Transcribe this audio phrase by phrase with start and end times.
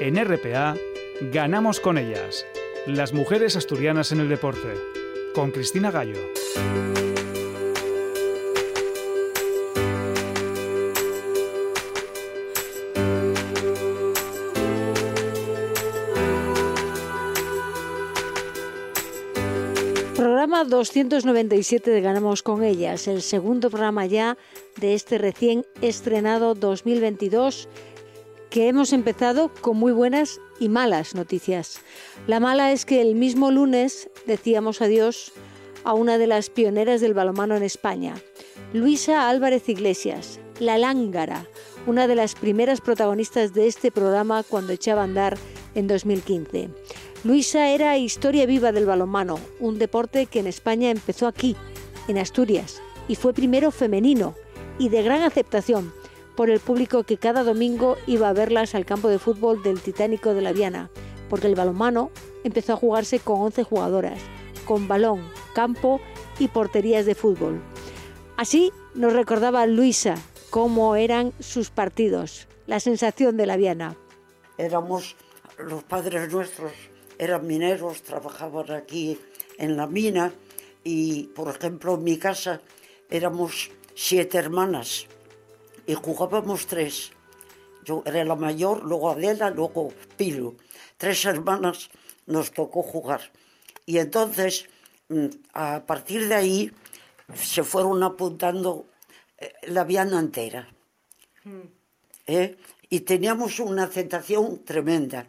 [0.00, 0.76] En RPA,
[1.32, 2.46] ganamos con ellas.
[2.86, 4.74] Las mujeres asturianas en el deporte.
[5.34, 6.14] Con Cristina Gallo.
[20.14, 24.38] Programa 297 de Ganamos con ellas, el segundo programa ya
[24.80, 27.68] de este recién estrenado 2022
[28.50, 31.80] que hemos empezado con muy buenas y malas noticias.
[32.26, 35.32] La mala es que el mismo lunes decíamos adiós
[35.84, 38.14] a una de las pioneras del balomano en España,
[38.72, 41.46] Luisa Álvarez Iglesias, la lángara,
[41.86, 45.38] una de las primeras protagonistas de este programa cuando echaba a andar
[45.74, 46.70] en 2015.
[47.24, 51.56] Luisa era historia viva del balonmano, un deporte que en España empezó aquí,
[52.08, 54.34] en Asturias, y fue primero femenino
[54.78, 55.92] y de gran aceptación
[56.38, 60.34] por el público que cada domingo iba a verlas al campo de fútbol del Titánico
[60.34, 60.88] de la Viana,
[61.28, 62.12] porque el balonmano
[62.44, 64.20] empezó a jugarse con 11 jugadoras,
[64.64, 66.00] con balón, campo
[66.38, 67.60] y porterías de fútbol.
[68.36, 70.14] Así nos recordaba Luisa
[70.48, 73.96] cómo eran sus partidos, la sensación de la Viana.
[74.58, 75.16] Éramos
[75.58, 76.70] los padres nuestros,
[77.18, 79.18] eran mineros, trabajaban aquí
[79.58, 80.32] en la mina
[80.84, 82.60] y, por ejemplo, en mi casa
[83.10, 85.08] éramos siete hermanas
[85.88, 87.12] y jugábamos tres.
[87.82, 90.58] Yo era la mayor, luego Adela, luego Pilu.
[90.98, 91.88] Tres hermanas
[92.26, 93.22] nos tocó jugar.
[93.86, 94.68] Y entonces,
[95.08, 96.72] mm, a partir de ahí,
[97.34, 98.86] se fueron apuntando
[99.38, 100.68] eh, la viana entera.
[101.44, 101.68] Hmm.
[102.26, 102.58] ¿Eh?
[102.90, 105.26] Y teníamos una aceptación tremenda.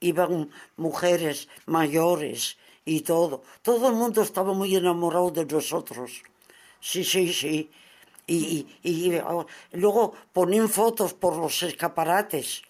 [0.00, 3.44] Iban mujeres mayores y todo.
[3.62, 6.24] Todo el mundo estaba muy enamorado de nosotros.
[6.80, 7.70] Sí, sí, sí.
[8.26, 8.66] Y,
[9.72, 12.62] luego ponían fotos por los escaparates.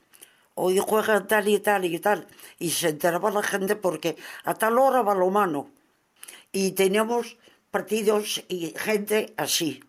[0.55, 2.27] Hoy juegan tal y tal y tal.
[2.59, 5.71] Y se enteraba la gente porque a tal hora va lo mano.
[6.53, 7.37] Y teníamos
[7.71, 9.83] partidos y gente así.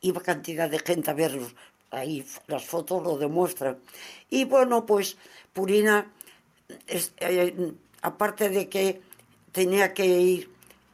[0.00, 1.54] Iba cantidad de gente a verlos.
[1.90, 3.78] Ahí las fotos lo demuestran.
[4.30, 5.16] Y bueno, pues
[5.52, 6.10] Purina,
[6.88, 9.02] eh, aparte de que
[9.52, 10.50] tenía que ir,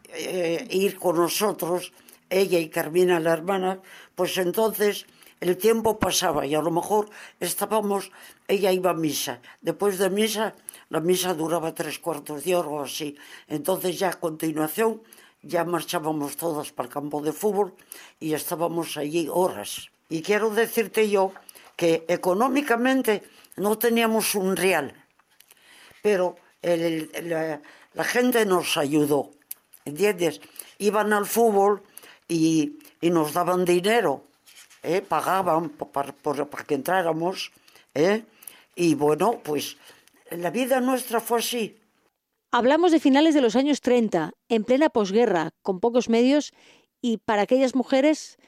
[0.08, 1.92] eh, ir con nosotros,
[2.30, 3.80] ella y Carmina, la hermana,
[4.14, 5.06] pues entonces
[5.40, 8.10] el tiempo pasaba y a lo mejor estábamos,
[8.48, 9.40] ella iba a misa.
[9.60, 10.54] Después de misa,
[10.88, 13.16] la misa duraba tres cuartos de hora o así.
[13.46, 15.02] Entonces ya a continuación
[15.42, 17.74] ya marchábamos todas para el campo de fútbol
[18.18, 19.88] y estábamos allí horas.
[20.08, 21.32] Y quiero decirte yo
[21.76, 23.22] que económicamente
[23.56, 24.92] no teníamos un real,
[26.02, 27.60] pero la,
[27.94, 29.30] la gente nos ayudó,
[29.84, 30.40] ¿entiendes?
[30.78, 31.82] Iban al fútbol
[32.28, 34.24] y, nos daban dinero,
[34.82, 35.00] ¿eh?
[35.00, 36.14] pagaban para,
[36.66, 37.52] que entráramos.
[37.94, 38.24] ¿eh?
[38.76, 39.76] Y bueno, pues
[40.30, 41.80] la vida nuestra fue así.
[42.50, 46.52] Hablamos de finales de los años 30, en plena posguerra, con pocos medios
[47.00, 48.38] y para aquellas mujeres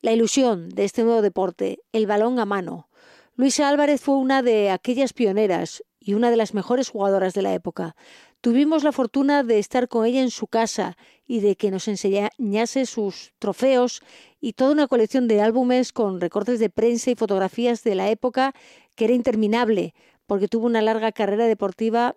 [0.00, 2.88] la ilusión de este nuevo deporte, el balón a mano.
[3.36, 7.52] Luisa Álvarez fue una de aquellas pioneras y una de las mejores jugadoras de la
[7.52, 7.96] época.
[8.40, 10.96] Tuvimos la fortuna de estar con ella en su casa
[11.30, 14.02] y de que nos enseñase sus trofeos
[14.40, 18.52] y toda una colección de álbumes con recortes de prensa y fotografías de la época
[18.96, 19.94] que era interminable,
[20.26, 22.16] porque tuvo una larga carrera deportiva,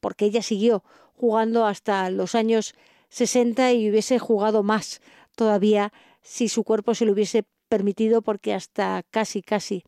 [0.00, 2.74] porque ella siguió jugando hasta los años
[3.10, 5.02] 60 y hubiese jugado más
[5.34, 5.92] todavía
[6.22, 9.84] si su cuerpo se lo hubiese permitido, porque hasta casi, casi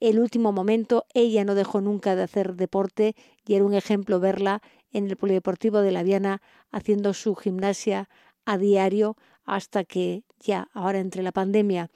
[0.00, 3.14] el último momento ella no dejó nunca de hacer deporte
[3.46, 8.08] y era un ejemplo verla en el Polideportivo de la Viana haciendo su gimnasia
[8.44, 11.90] a diario hasta que ya ahora entre la pandemia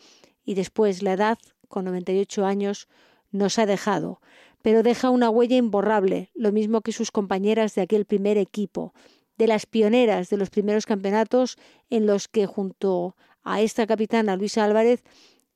[0.44, 2.88] y después la edad, con 98 años,
[3.30, 4.20] nos ha dejado,
[4.60, 8.92] pero deja una huella imborrable, lo mismo que sus compañeras de aquel primer equipo,
[9.38, 11.56] de las pioneras de los primeros campeonatos
[11.91, 15.02] en los que junto a esta capitana Luisa Álvarez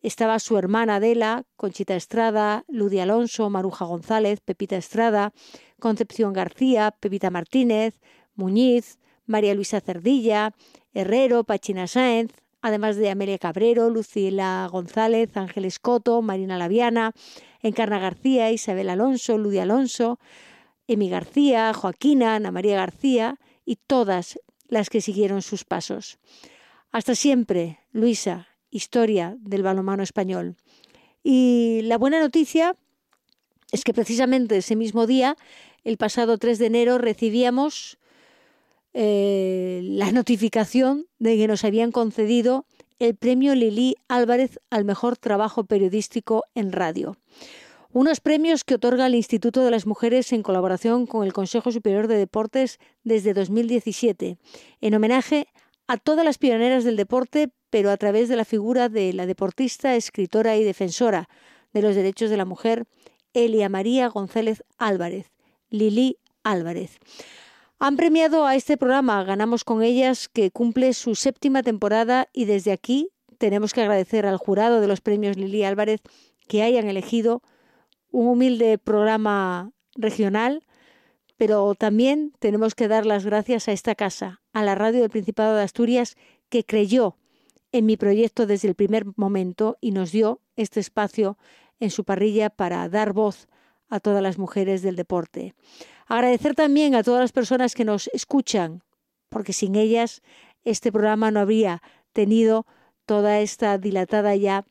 [0.03, 5.33] estaba su hermana Adela, Conchita Estrada, Ludia Alonso, Maruja González, Pepita Estrada,
[5.81, 8.01] Concepción García, Pepita Martínez,
[8.35, 10.55] Muñiz, María Luisa Cerdilla,
[10.95, 12.33] Herrero, Pachina Sáenz,
[12.63, 17.13] además de Amelia Cabrero, Lucila González, Ángeles Coto, Marina Laviana,
[17.61, 20.19] Encarna García, Isabel Alonso, Ludia Alonso,
[20.87, 26.19] Emi García, Joaquina, Ana María García y todas las que siguieron sus pasos.
[26.93, 30.57] Hasta siempre, Luisa, historia del balonmano español.
[31.23, 32.77] Y la buena noticia
[33.73, 35.37] es que precisamente ese mismo día,
[35.83, 37.99] el pasado 3 de enero, recibíamos
[38.95, 42.65] eh, la notificación de que nos habían concedido
[42.99, 47.17] el premio Lili Álvarez al mejor trabajo periodístico en radio.
[47.93, 52.09] Unos premios que otorga el Instituto de las Mujeres en colaboración con el Consejo Superior
[52.09, 54.39] de Deportes desde 2017,
[54.81, 55.66] en homenaje a
[55.97, 60.57] todas las pioneras del deporte, pero a través de la figura de la deportista, escritora
[60.57, 61.29] y defensora
[61.73, 62.87] de los derechos de la mujer,
[63.35, 65.31] Elia María González Álvarez,
[65.71, 66.99] Lili Álvarez.
[67.79, 72.73] Han premiado a este programa Ganamos con ellas, que cumple su séptima temporada y desde
[72.73, 76.01] aquí tenemos que agradecer al jurado de los premios Lili Álvarez
[76.49, 77.43] que hayan elegido
[78.11, 80.65] un humilde programa regional,
[81.37, 85.57] pero también tenemos que dar las gracias a esta casa, a la radio del Principado
[85.57, 86.17] de Asturias,
[86.49, 87.17] que creyó
[87.73, 91.37] en mi proyecto desde el primer momento y nos dio este espacio
[91.79, 93.49] en su parrilla para dar voz
[93.89, 95.55] a todas las mujeres del deporte.
[96.07, 98.83] Agradecer también a todas las personas que nos escuchan,
[99.29, 100.23] porque sin ellas
[100.65, 102.67] este programa no habría tenido
[103.05, 104.65] toda esta dilatada ya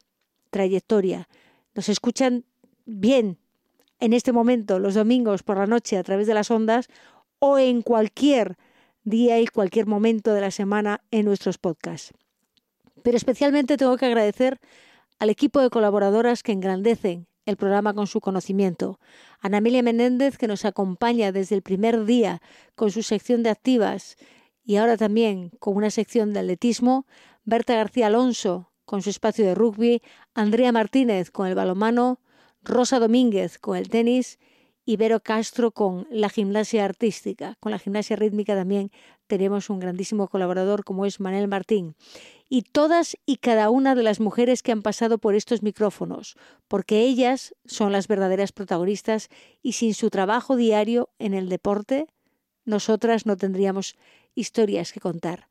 [0.49, 1.27] trayectoria.
[1.73, 2.45] Nos escuchan
[2.85, 3.37] bien
[4.05, 6.87] en este momento, los domingos por la noche a través de las ondas
[7.39, 8.55] o en cualquier
[9.03, 12.13] día y cualquier momento de la semana en nuestros podcasts.
[13.01, 14.59] Pero especialmente tengo que agradecer
[15.17, 18.99] al equipo de colaboradoras que engrandecen el programa con su conocimiento.
[19.39, 22.41] Ana Emilia Menéndez, que nos acompaña desde el primer día
[22.75, 24.17] con su sección de activas
[24.63, 27.07] y ahora también con una sección de atletismo.
[27.43, 30.01] Berta García Alonso, con su espacio de rugby.
[30.35, 32.19] Andrea Martínez, con el balomano.
[32.65, 34.39] Rosa Domínguez, con el tenis.
[34.87, 37.55] Y Vero Castro con la gimnasia artística.
[37.59, 38.91] Con la gimnasia rítmica también
[39.25, 41.95] tenemos un grandísimo colaborador como es Manel Martín
[42.49, 46.35] y todas y cada una de las mujeres que han pasado por estos micrófonos,
[46.67, 49.29] porque ellas son las verdaderas protagonistas
[49.63, 52.07] y sin su trabajo diario en el deporte,
[52.63, 53.95] nosotras no tendríamos
[54.35, 55.47] historias que contar.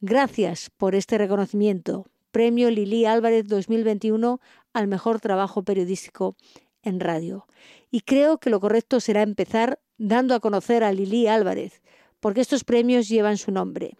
[0.00, 2.06] Gracias por este reconocimiento.
[2.36, 4.42] Premio Lili Álvarez 2021
[4.74, 6.36] al mejor trabajo periodístico
[6.82, 7.46] en radio.
[7.90, 11.80] Y creo que lo correcto será empezar dando a conocer a Lili Álvarez,
[12.20, 13.96] porque estos premios llevan su nombre.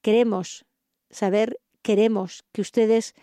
[0.00, 0.64] Queremos
[1.10, 3.14] saber, queremos que ustedes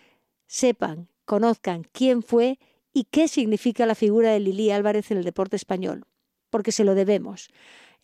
[0.46, 2.60] sepan, conozcan quién fue
[2.92, 6.04] y qué significa la figura de Lili Álvarez en el deporte español,
[6.48, 7.50] porque se lo debemos.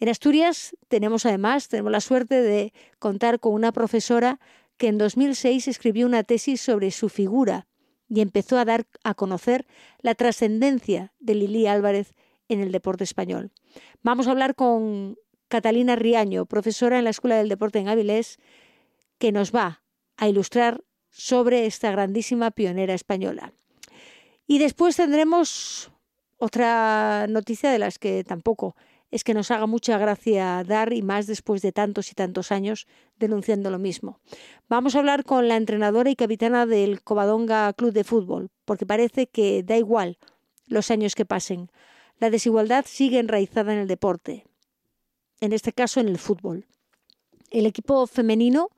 [0.01, 4.41] En Asturias tenemos además, tenemos la suerte de contar con una profesora
[4.77, 7.67] que en 2006 escribió una tesis sobre su figura
[8.09, 9.67] y empezó a dar a conocer
[10.01, 12.15] la trascendencia de Lili Álvarez
[12.49, 13.53] en el deporte español.
[14.03, 15.17] Vamos a hablar con
[15.49, 18.39] Catalina Riaño, profesora en la Escuela del Deporte en Avilés,
[19.19, 19.83] que nos va
[20.17, 23.53] a ilustrar sobre esta grandísima pionera española.
[24.47, 25.91] Y después tendremos
[26.39, 28.77] otra noticia de las que tampoco
[29.15, 32.89] es que nos haga mucha gracia dar y más después de tantos y tantos años
[33.17, 34.19] denunciando lo mismo.
[34.69, 39.29] Vamos a hablar con la entrenadora y capitana del Covadonga Club de Fútbol, porque parece
[39.29, 40.19] que da igual
[40.67, 41.71] los años que pasen.
[42.19, 44.47] La desigualdad sigue enraizada en el deporte,
[45.41, 46.67] en este caso en el fútbol.
[47.53, 48.71] El equipo femenino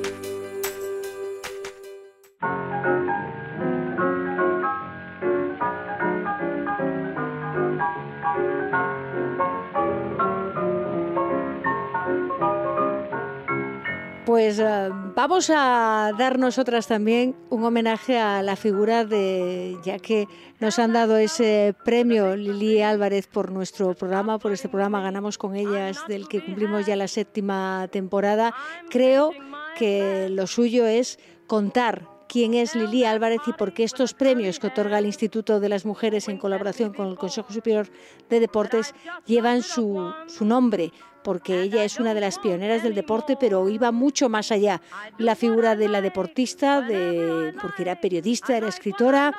[14.32, 20.26] Pues eh, vamos a dar nosotras también un homenaje a la figura de, ya que
[20.58, 25.54] nos han dado ese premio Lili Álvarez por nuestro programa, por este programa Ganamos con
[25.54, 28.54] ellas, del que cumplimos ya la séptima temporada.
[28.88, 29.32] Creo
[29.76, 34.68] que lo suyo es contar quién es Lili Álvarez y por qué estos premios que
[34.68, 37.90] otorga el Instituto de las Mujeres en colaboración con el Consejo Superior
[38.30, 38.94] de Deportes
[39.26, 43.92] llevan su, su nombre porque ella es una de las pioneras del deporte, pero iba
[43.92, 44.80] mucho más allá.
[45.18, 49.32] La figura de la deportista, de, porque era periodista, era escritora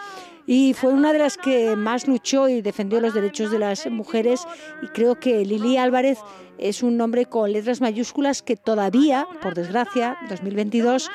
[0.45, 4.45] y fue una de las que más luchó y defendió los derechos de las mujeres
[4.81, 6.19] y creo que Lili Álvarez
[6.57, 11.09] es un nombre con letras mayúsculas que todavía, por desgracia, 2022,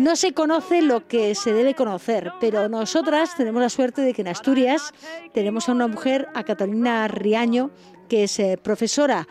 [0.00, 4.22] no se conoce lo que se debe conocer, pero nosotras tenemos la suerte de que
[4.22, 4.94] en Asturias
[5.34, 7.70] tenemos a una mujer, a Catalina Riaño,
[8.08, 9.28] que es eh, profesora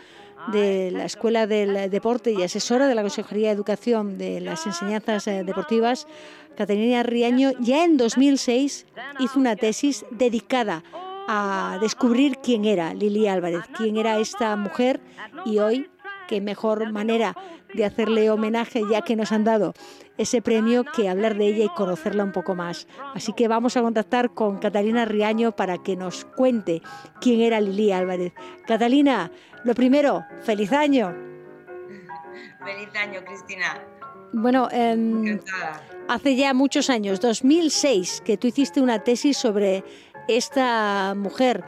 [0.51, 5.27] de la Escuela del Deporte y asesora de la Consejería de Educación de las Enseñanzas
[5.27, 6.05] eh, Deportivas,
[6.55, 8.85] Catalina Riaño, ya en 2006
[9.19, 10.83] hizo una tesis dedicada
[11.27, 15.01] a descubrir quién era Lili Álvarez, quién era esta mujer
[15.45, 15.89] y hoy
[16.29, 17.36] qué mejor manera
[17.74, 19.74] de hacerle homenaje ya que nos han dado
[20.19, 22.88] ese premio que hablar de ella y conocerla un poco más.
[23.15, 26.83] Así que vamos a contactar con Catalina Riaño para que nos cuente
[27.19, 28.33] quién era Lili Álvarez.
[28.67, 29.31] Catalina,
[29.63, 31.15] lo primero, feliz año.
[32.63, 33.81] Feliz año, Cristina.
[34.33, 35.39] Bueno, em,
[36.07, 39.83] hace ya muchos años, 2006, que tú hiciste una tesis sobre
[40.27, 41.63] esta mujer.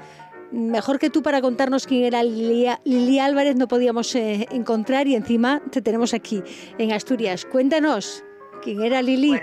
[0.51, 5.61] Mejor que tú para contarnos quién era Lili, Álvarez no podíamos eh, encontrar y encima
[5.71, 6.43] te tenemos aquí
[6.77, 7.45] en Asturias.
[7.45, 8.23] Cuéntanos
[8.61, 9.39] quién era Lili.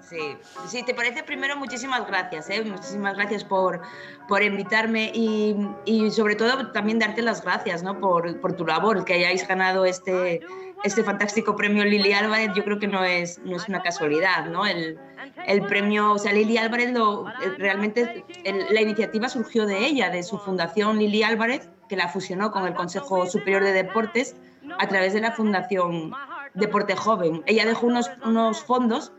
[0.00, 0.36] Sí,
[0.66, 2.62] sí, te parece primero muchísimas gracias, ¿eh?
[2.62, 3.80] muchísimas gracias por,
[4.28, 7.98] por invitarme y, y, sobre todo también darte las gracias ¿no?
[7.98, 10.40] por, por, tu labor, que hayáis ganado este,
[10.84, 14.66] este fantástico premio Lili Álvarez, yo creo que no es, no es una casualidad, ¿no?
[14.66, 14.98] El,
[15.46, 17.24] el premio, o sea, Lili Álvarez, lo,
[17.56, 18.22] realmente
[18.70, 22.74] la iniciativa surgió de ella, de su fundación Lili Álvarez, que la fusionó con el
[22.74, 24.36] Consejo Superior de Deportes
[24.78, 26.12] a través de la Fundación
[26.52, 27.42] Deporte Joven.
[27.46, 29.12] Ella dejó unos, unos fondos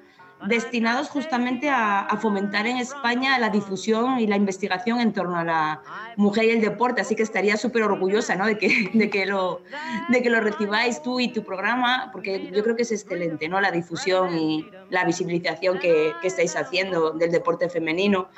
[0.47, 5.81] destinados justamente a, fomentar en España la difusión y la investigación en torno a la
[6.15, 8.45] mujer y el deporte, así que estaría súper orgullosa ¿no?
[8.45, 9.61] de, que, de, que lo,
[10.09, 13.59] de que lo recibáis tú y tu programa, porque yo creo que es excelente ¿no?
[13.59, 18.29] la difusión y la visibilización que, que estáis haciendo del deporte femenino.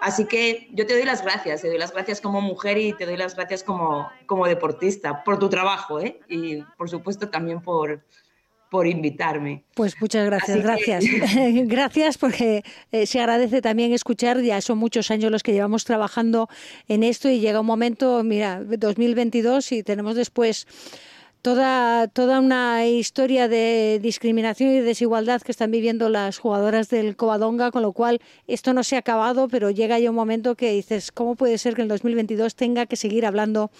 [0.00, 3.06] Así que yo te doy las gracias, te doy las gracias como mujer y te
[3.06, 6.20] doy las gracias como, como deportista por tu trabajo ¿eh?
[6.28, 8.02] y por supuesto también por
[8.74, 9.62] por invitarme.
[9.74, 11.04] Pues muchas gracias, gracias.
[11.68, 16.48] gracias porque eh, se agradece también escuchar, ya son muchos años los que llevamos trabajando
[16.88, 20.66] en esto y llega un momento, mira, 2022 y tenemos después
[21.40, 27.70] toda, toda una historia de discriminación y desigualdad que están viviendo las jugadoras del Covadonga,
[27.70, 31.12] con lo cual esto no se ha acabado, pero llega ya un momento que dices,
[31.12, 33.70] ¿cómo puede ser que en 2022 tenga que seguir hablando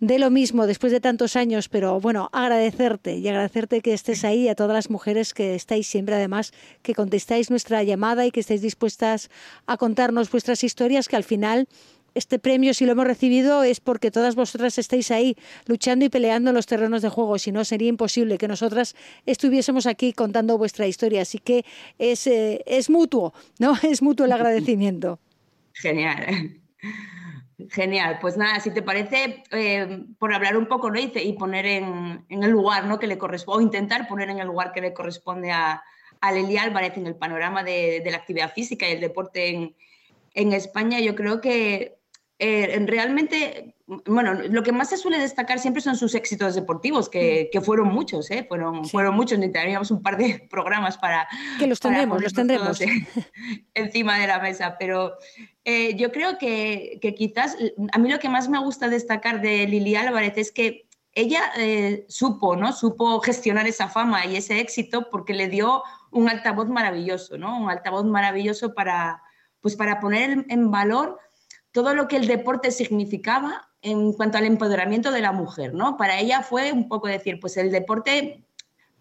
[0.00, 4.48] de lo mismo después de tantos años, pero bueno, agradecerte y agradecerte que estés ahí
[4.48, 8.62] a todas las mujeres que estáis siempre, además, que contestáis nuestra llamada y que estáis
[8.62, 9.30] dispuestas
[9.66, 11.68] a contarnos vuestras historias, que al final
[12.14, 15.36] este premio, si lo hemos recibido, es porque todas vosotras estáis ahí
[15.66, 17.38] luchando y peleando en los terrenos de juego.
[17.38, 18.94] Si no, sería imposible que nosotras
[19.26, 21.22] estuviésemos aquí contando vuestra historia.
[21.22, 21.64] Así que
[21.98, 23.74] es, eh, es mutuo, ¿no?
[23.82, 25.18] Es mutuo el agradecimiento.
[25.72, 26.60] Genial.
[27.70, 30.98] Genial, pues nada, si te parece, eh, por hablar un poco ¿no?
[30.98, 32.98] y, poner en, el lugar ¿no?
[32.98, 35.82] que le corresponde, o intentar poner en el lugar que le corresponde a,
[36.20, 39.76] a Álvarez en el panorama de, la actividad física y el deporte en,
[40.34, 41.96] en España, yo creo que
[42.40, 47.50] eh, realmente, bueno, lo que más se suele destacar siempre son sus éxitos deportivos, que,
[47.52, 47.60] mm.
[47.60, 48.44] fueron muchos, ¿eh?
[48.48, 51.28] fueron, fueron muchos, necesitaríamos un par de programas para...
[51.58, 52.80] Que los tendremos, los tendremos.
[53.74, 55.14] encima de la mesa, pero
[55.64, 57.56] eh, yo creo que, quizás
[57.92, 61.52] a mí lo que más me gusta destacar de Lili Álvarez es que ella
[62.08, 62.72] supo, ¿no?
[62.72, 67.56] Supo gestionar esa fama y ese éxito porque le dio un altavoz maravilloso, ¿no?
[67.56, 69.22] Un altavoz maravilloso para,
[69.60, 71.20] pues para poner en valor
[71.74, 75.96] todo lo que el deporte significaba en cuanto al empoderamiento de la mujer, ¿no?
[75.96, 78.44] Para ella fue un poco decir, pues el deporte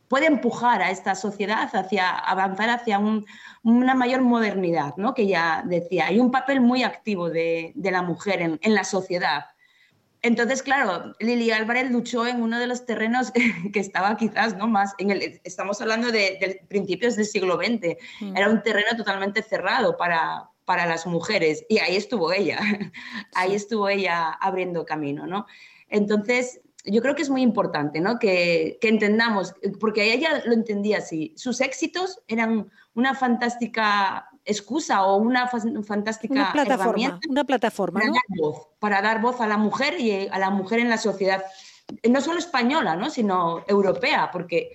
[0.07, 2.99] puede empujar a esta sociedad hacia avanzar hacia
[3.61, 5.13] una mayor modernidad, ¿no?
[5.13, 9.45] Que ella decía, hay un papel muy activo de, la mujer en, la sociedad.
[10.23, 13.31] Entonces, claro, Lili Álvarez luchó en uno de los terrenos
[13.71, 17.97] que estaba quizás no más en el estamos hablando de, principios del siglo XX.
[18.19, 18.35] Mm.
[18.35, 22.59] Era un terreno totalmente cerrado para, para las mujeres y ahí estuvo ella,
[23.35, 25.45] ahí estuvo ella abriendo camino, ¿no?
[25.89, 28.19] Entonces, yo creo que es muy importante, ¿no?
[28.19, 35.47] Que, entendamos, porque ella lo entendía así, sus éxitos eran una fantástica excusa o una
[35.47, 40.27] fantástica una plataforma, una plataforma para, dar voz, para dar voz a la mujer y
[40.27, 41.43] a la mujer en la sociedad,
[42.09, 43.09] no solo española, ¿no?
[43.09, 44.71] sino europea, porque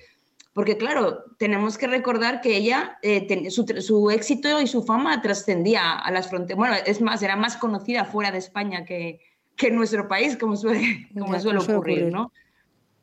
[0.58, 6.10] porque claro, tenemos que recordar que ella, eh, su, éxito y su fama trascendía a
[6.10, 6.58] las fronteras.
[6.58, 9.20] Bueno, es más, era más conocida fuera de España que,
[9.54, 12.32] que en nuestro país, como suele, como suele ocurrir, ¿no?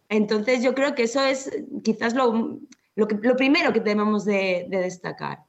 [0.09, 1.49] Entonces yo creo que eso es
[1.81, 2.59] quizás lo,
[2.95, 5.39] lo, primero que debemos de, destacar.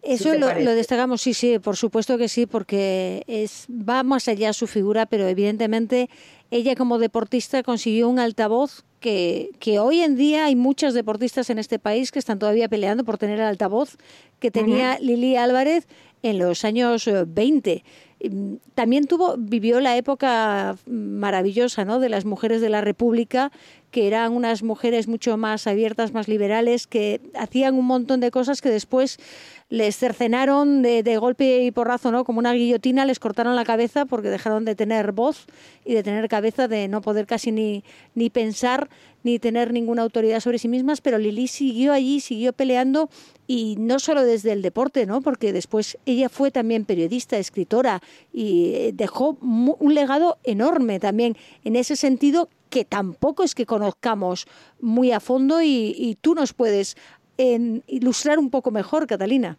[0.00, 4.68] Eso lo, destacamos, sí, sí, por supuesto que sí, porque es, va más allá su
[4.68, 6.08] figura, pero evidentemente
[6.52, 11.60] ella como deportista consiguió un altavoz que, que, hoy en día hay muchos deportistas en
[11.60, 13.98] este país que están todavía peleando por tener el altavoz
[14.40, 15.86] que tenía Lili Álvarez
[16.24, 17.84] en los años 20.
[18.18, 18.30] Eh,
[18.74, 22.00] también tuvo, vivió la época maravillosa ¿no?
[22.00, 23.52] de las mujeres de la República,
[23.92, 28.60] que eran unas mujeres mucho más abiertas, más liberales, que hacían un montón de cosas
[28.60, 29.20] que después
[29.68, 32.24] les cercenaron de, de, golpe y porrazo, ¿no?
[32.24, 35.46] Como una guillotina, les cortaron la cabeza porque dejaron de tener voz
[35.84, 37.82] y de tener cabeza, de no poder casi ni,
[38.14, 38.88] ni pensar
[39.26, 43.10] ni tener ninguna autoridad sobre sí mismas, pero Lili siguió allí, siguió peleando
[43.48, 45.20] y no solo desde el deporte, ¿no?
[45.20, 48.00] Porque después ella fue también periodista, escritora
[48.32, 54.46] y eh, dejó un legado enorme también en ese sentido que tampoco es que conozcamos
[54.80, 56.96] muy a fondo y, y tú nos puedes
[57.38, 59.58] en ilustrar un poco mejor, Catalina.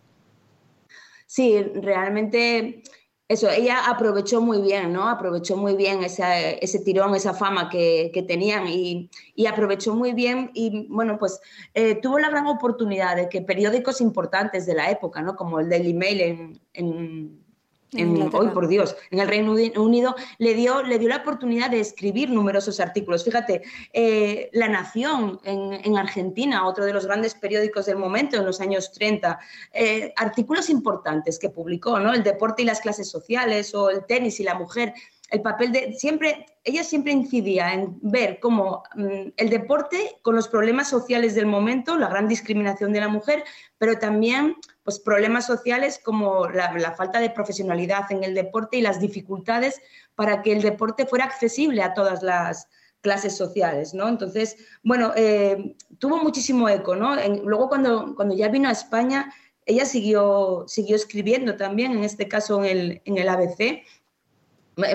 [1.25, 2.81] Sí, realmente
[3.29, 5.09] eso, ella aprovechó muy bien, ¿no?
[5.09, 10.13] Aprovechó muy bien ese, ese tirón, esa fama que, que tenían y, y, aprovechó muy
[10.13, 11.41] bien y, bueno, pues
[11.73, 15.35] eh, tuvo la gran oportunidad de que periódicos importantes de la época, ¿no?
[15.35, 17.46] Como el Daily Mail en, en
[17.93, 22.29] hoy por Dios, en el Reino Unido le dio, le dio la oportunidad de escribir
[22.29, 23.23] numerosos artículos.
[23.23, 23.61] Fíjate,
[23.93, 28.91] eh, La Nación en, Argentina, otro de los grandes periódicos del momento en los años
[28.91, 29.39] 30,
[29.73, 32.13] eh, artículos importantes que publicó, ¿no?
[32.13, 34.93] El deporte y las clases sociales o el tenis y la mujer
[35.29, 40.47] el papel de siempre, ella siempre incidía en ver cómo mm, el deporte con los
[40.47, 43.43] problemas sociales del momento, la gran discriminación de la mujer,
[43.77, 44.55] pero también
[44.87, 49.81] pues, problemas sociales como la, falta de profesionalidad en el deporte y las dificultades
[50.15, 52.69] para que el deporte fuera accesible a todas las
[53.01, 54.07] clases sociales, ¿no?
[54.07, 57.17] Entonces, bueno, eh, tuvo muchísimo eco, ¿no?
[57.43, 59.29] luego cuando, cuando ya vino a España,
[59.65, 63.83] ella siguió, siguió escribiendo también, en este caso en el, en el ABC,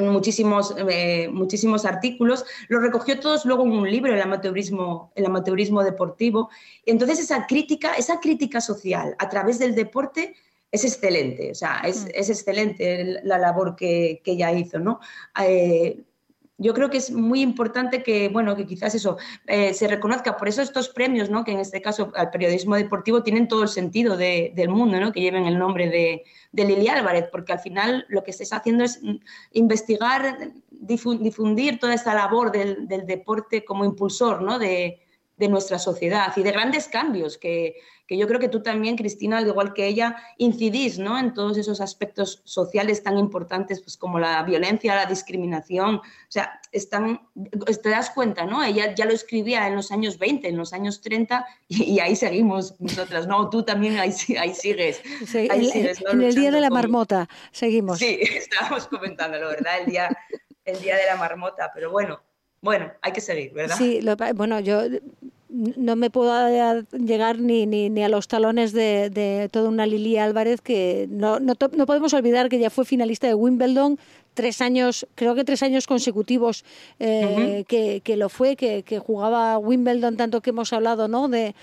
[0.01, 5.83] muchísimos, eh, muchísimos artículos, los recogió todos luego en un libro, el amateurismo, el amateurismo
[5.83, 6.51] deportivo.
[6.87, 10.35] Entonces esa crítica, esa crítica social a través del deporte
[10.71, 12.09] es excelente, o sea, es, mm.
[12.15, 15.01] es excelente la labor que, que ella hizo, ¿no?
[15.45, 16.03] Eh,
[16.63, 20.37] yo creo que es muy importante que, bueno, que quizás eso eh, se reconozca.
[20.37, 21.45] Por eso estos premios, ¿no?
[21.45, 25.13] que en este caso al periodismo deportivo tienen todo el sentido del mundo, ¿no?
[25.13, 26.23] que lleven el nombre de,
[26.53, 29.01] de Lili Álvarez, porque al final lo que estáis haciendo es
[29.53, 34.59] investigar, difundir toda esta labor del, del deporte como impulsor ¿no?
[34.59, 35.01] de,
[35.37, 37.77] de nuestra sociedad y de grandes cambios que,
[38.13, 41.19] que yo creo que tú también, Cristina, al igual que ella, incidís ¿no?
[41.19, 45.95] en todos esos aspectos sociales tan importantes pues, como la violencia, la discriminación.
[45.95, 47.27] O sea, están,
[47.83, 48.63] te das cuenta, ¿no?
[48.63, 52.79] Ella ya lo escribía en los años 20, en los años 30 y, ahí seguimos
[52.81, 53.27] nosotras.
[53.27, 55.01] No, tú también ahí, ahí sigues.
[55.51, 57.99] ahí sigues En el Día de la Marmota seguimos.
[57.99, 59.81] Sí, estábamos comentándolo, ¿verdad?
[59.81, 60.19] El día,
[60.67, 62.21] el día de la Marmota, pero bueno.
[62.61, 63.75] Bueno, hay que seguir, ¿verdad?
[63.77, 64.01] Sí,
[64.35, 64.83] bueno, yo
[65.53, 71.07] no me puedo llegar ni, ni, a los talones de, toda una Lili Álvarez que
[71.11, 73.99] no, no, no, podemos olvidar que ya fue finalista de Wimbledon
[74.35, 76.65] tres años, creo que tres años consecutivos
[76.99, 81.29] eh, que, que, lo fue, que, que, jugaba Wimbledon, tanto que hemos hablado, ¿no?
[81.29, 81.55] De,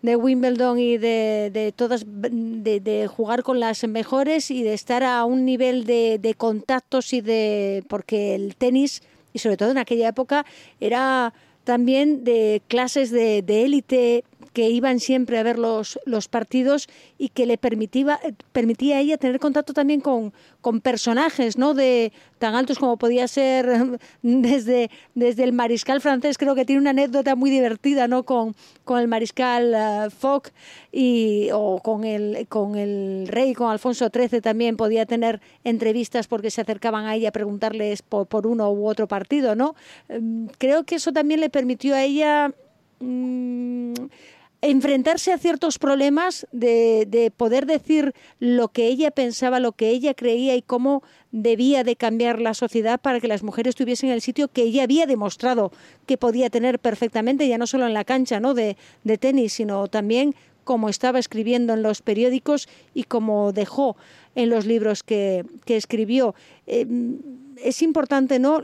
[0.00, 5.04] de Wimbledon y de, de todas de, de, jugar con las mejores y de estar
[5.04, 9.78] a un nivel de, de contactos y de porque el tenis y sobre todo en
[9.78, 10.46] aquella época
[10.80, 11.34] era
[11.66, 14.24] también de clases de élite
[14.56, 16.88] que iban siempre a ver los, los partidos
[17.18, 18.18] y que le permitía,
[18.52, 21.74] permitía a ella tener contacto también con, con personajes ¿no?
[21.74, 26.90] de tan altos como podía ser desde, desde el mariscal francés, creo que tiene una
[26.90, 28.22] anécdota muy divertida ¿no?
[28.22, 30.48] con, con el mariscal uh, Foch
[30.90, 36.50] y, o con el, con el rey, con Alfonso XIII también podía tener entrevistas porque
[36.50, 39.54] se acercaban a ella a preguntarles por, por uno u otro partido.
[39.54, 39.76] ¿no?
[40.08, 42.52] Em, creo que eso también le permitió a ella...
[43.00, 43.92] Mmm,
[44.62, 50.56] enfrentarse a ciertos problemas, de, poder decir lo que ella pensaba, lo que ella creía
[50.56, 54.62] y cómo debía de cambiar la sociedad para que las mujeres tuviesen el sitio que
[54.62, 55.72] ella había demostrado
[56.06, 58.54] que podía tener perfectamente, ya no solo en la cancha ¿no?
[58.54, 58.76] de,
[59.20, 63.96] tenis, sino también como estaba escribiendo en los periódicos y como dejó
[64.34, 66.34] en los libros que, escribió.
[66.66, 66.86] Eh,
[67.62, 68.62] es importante, ¿no?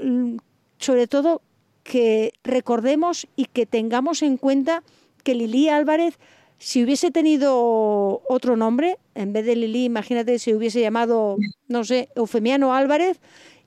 [0.79, 1.43] Sobre todo
[1.85, 4.83] que recordemos y que tengamos en cuenta
[5.23, 6.19] que Lili Álvarez,
[6.59, 11.37] si hubiese tenido otro nombre, en vez de Lili, imagínate si hubiese llamado,
[11.69, 13.21] no sé, Eufemiano Álvarez,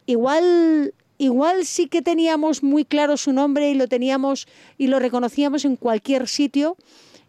[0.05, 5.65] igual igual sí que teníamos muy claro su nombre y lo teníamos y lo reconocíamos
[5.65, 6.75] en cualquier sitio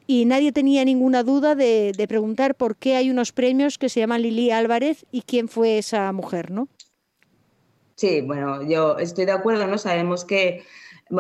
[0.07, 4.23] y nadie tenía ninguna duda de, preguntar por qué hay unos premios que se llaman
[4.23, 6.69] Lili Álvarez y quién fue esa mujer, ¿no?
[7.97, 9.79] Sí, bueno, yo estoy de acuerdo, ¿no?
[9.79, 10.65] Sabemos que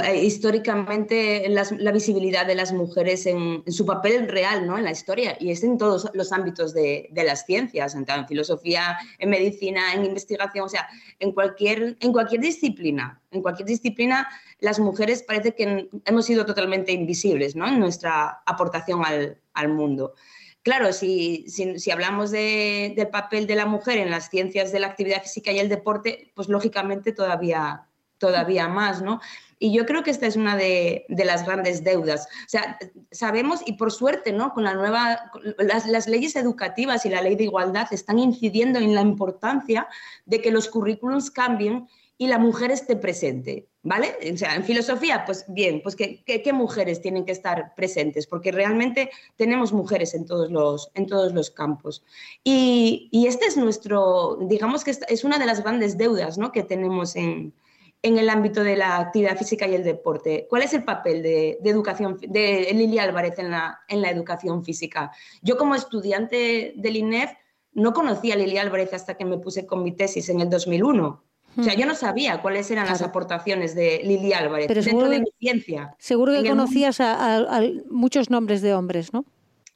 [0.02, 4.76] eh, históricamente la visibilidad de las mujeres en, su papel real ¿no?
[4.76, 9.30] en la historia y es en todos los ámbitos de, las ciencias, en, filosofía, en
[9.30, 10.88] medicina, en investigación, o sea,
[11.20, 13.22] en cualquier, en cualquier disciplina.
[13.30, 17.68] En cualquier disciplina las mujeres parece que hemos sido totalmente invisibles ¿no?
[17.68, 20.14] en nuestra aportación al, mundo.
[20.62, 25.22] Claro, si, si, hablamos del papel de la mujer en las ciencias de la actividad
[25.22, 27.86] física y el deporte, pues lógicamente todavía,
[28.18, 29.20] todavía más, ¿no?
[29.58, 32.26] Y yo creo que esta es una de, las grandes deudas.
[32.26, 32.78] O sea,
[33.10, 34.52] sabemos, y por suerte, ¿no?
[34.52, 39.00] Con la nueva, las, leyes educativas y la ley de igualdad están incidiendo en la
[39.00, 39.88] importancia
[40.26, 41.88] de que los currículums cambien
[42.18, 44.16] y la mujer esté presente, ¿vale?
[44.32, 48.26] O sea, en filosofía, pues bien, pues ¿qué, qué, mujeres tienen que estar presentes?
[48.26, 52.02] Porque realmente tenemos mujeres en todos los, en todos los campos.
[52.42, 56.52] Y, y este es nuestro, digamos que es una de las grandes deudas ¿no?
[56.52, 57.52] que tenemos en,
[58.02, 60.46] en el ámbito de la actividad física y el deporte.
[60.48, 65.10] ¿Cuál es el papel de, educación de Lili Álvarez en la, en la educación física?
[65.42, 67.32] Yo como estudiante del INEF
[67.72, 71.22] no conocía a Lili Álvarez hasta que me puse con mi tesis en el 2001.
[71.58, 71.78] O sea, hmm.
[71.78, 75.94] yo no sabía cuáles eran las aportaciones de Lili Álvarez dentro de mi ciencia.
[75.98, 79.24] Seguro que conocías a, muchos nombres de hombres, ¿no?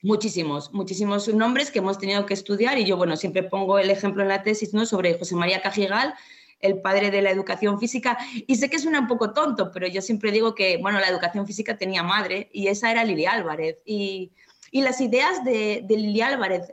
[0.03, 4.23] Muchísimos, muchísimos nombres que hemos tenido que estudiar y yo, bueno, siempre pongo el ejemplo
[4.23, 4.87] en la tesis, ¿no?
[4.87, 6.15] Sobre José María Cajigal,
[6.61, 8.19] el padre de la educación física.
[8.47, 11.47] Y sé que suena un poco tonto, pero yo siempre digo que, bueno, la educación
[11.47, 13.83] física tenía madre y esa era Lili Álvarez.
[13.85, 14.33] Y,
[14.73, 16.73] las ideas de, Lili Álvarez,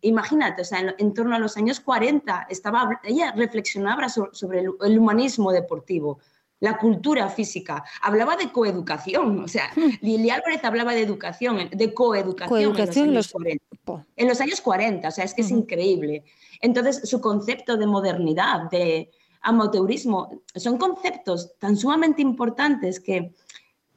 [0.00, 5.52] imagínate, o sea, en, torno a los años 40, estaba, ella reflexionaba sobre, el, humanismo
[5.52, 6.20] deportivo
[6.60, 7.84] la cultura física.
[8.00, 9.98] Hablaba de coeducación, o sea, hmm.
[10.00, 15.08] Lili Álvarez hablaba de educación, de coeducación, en, los años 40, en los años 40,
[15.08, 16.24] o sea, es que es increíble.
[16.62, 19.10] Entonces, su concepto de modernidad, de,
[19.44, 23.32] amateurismo, son conceptos tan sumamente importantes que,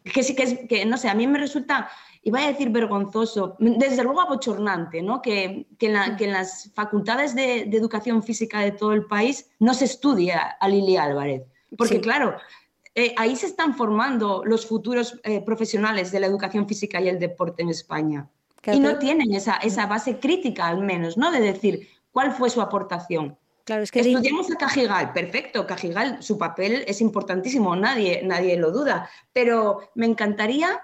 [0.03, 1.89] que sí que, que, no sé, a mí me resulta,
[2.23, 5.21] iba a decir vergonzoso, desde luego abochornante, ¿no?
[5.21, 10.57] que, que, en, las facultades de, educación física de todo el país no se estudia
[10.59, 11.43] a Lili Álvarez.
[11.77, 12.37] Porque claro,
[12.95, 17.19] eh, ahí se están formando los futuros eh, profesionales de la educación física y el
[17.19, 18.29] deporte en España.
[18.65, 21.31] Y no tienen esa, esa base crítica, al menos, ¿no?
[21.31, 23.37] De decir cuál fue su aportación.
[23.67, 29.09] Claro, que Estudiamos a Cajigal, perfecto, Cajigal, su papel es importantísimo, nadie, nadie lo duda,
[29.33, 30.81] pero me encantaría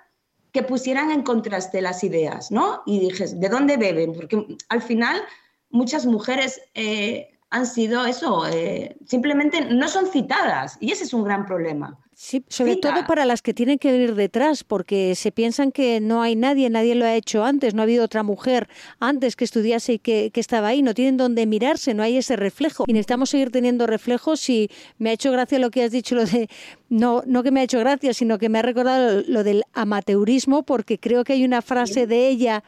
[0.51, 2.83] que pusieran en contraste las ideas, ¿no?
[2.85, 4.11] Y dije, ¿de dónde beben?
[4.11, 5.21] Porque al final
[5.69, 11.23] muchas mujeres eh, han sido eso, eh, simplemente no son citadas y ese es un
[11.23, 11.99] gran problema.
[12.15, 16.23] Sí, sobre todo para las que tienen que venir detrás, porque se piensan que no
[16.23, 19.93] hay nadie, nadie lo ha hecho antes, no ha habido otra mujer antes que estudiase
[19.93, 22.85] y que, estaba ahí, no tienen dónde mirarse, no hay ese reflejo.
[22.87, 26.25] Y necesitamos seguir teniendo reflejos y me ha hecho gracia lo que has dicho, lo
[26.25, 26.49] de,
[26.89, 30.63] no, no que me ha hecho gracia, sino que me ha recordado lo del amateurismo,
[30.63, 32.63] porque creo que hay una frase de ella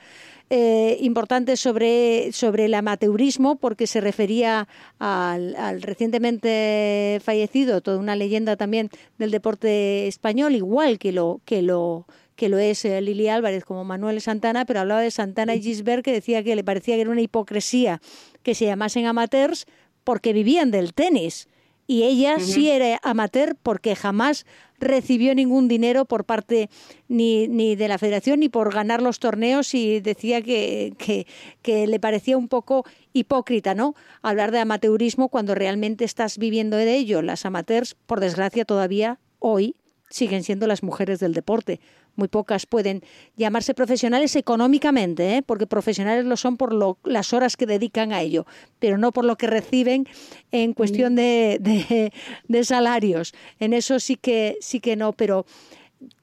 [0.49, 4.67] eh, importante sobre, sobre el amateurismo porque se refería
[4.99, 12.05] al, recientemente fallecido, toda una leyenda también del deporte español, igual que lo, que lo
[12.35, 16.03] que lo es eh, Lili Álvarez como Manuel Santana, pero hablaba de Santana y Gisbert
[16.03, 18.01] que decía que le parecía que era una hipocresía
[18.43, 19.65] que se llamasen amateurs
[20.03, 21.47] porque vivían del tenis.
[21.87, 24.45] Y ella sí era amateur porque jamás
[24.79, 26.69] recibió ningún dinero por parte
[27.07, 31.27] ni, ni de la federación ni por ganar los torneos y decía que, que,
[31.61, 33.95] que, le parecía un poco hipócrita, ¿no?
[34.21, 37.21] Hablar de amateurismo cuando realmente estás viviendo de ello.
[37.21, 39.75] Las amateurs, por desgracia, todavía hoy
[40.09, 41.79] siguen siendo las mujeres del deporte.
[42.15, 43.03] Muy pocas pueden
[43.35, 45.41] llamarse profesionales económicamente, ¿eh?
[45.41, 48.45] porque profesionales lo son por lo, las horas que dedican a ello,
[48.79, 50.07] pero no por lo que reciben
[50.51, 52.11] en cuestión de,
[52.47, 53.33] de, salarios.
[53.59, 55.45] En eso sí que, sí que no, pero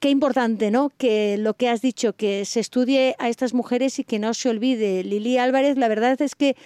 [0.00, 0.90] qué importante, ¿no?
[0.96, 4.48] Que lo que has dicho, que se estudie a estas mujeres y que no se
[4.48, 5.05] olvide.
[5.05, 6.57] Lili Álvarez, la verdad es que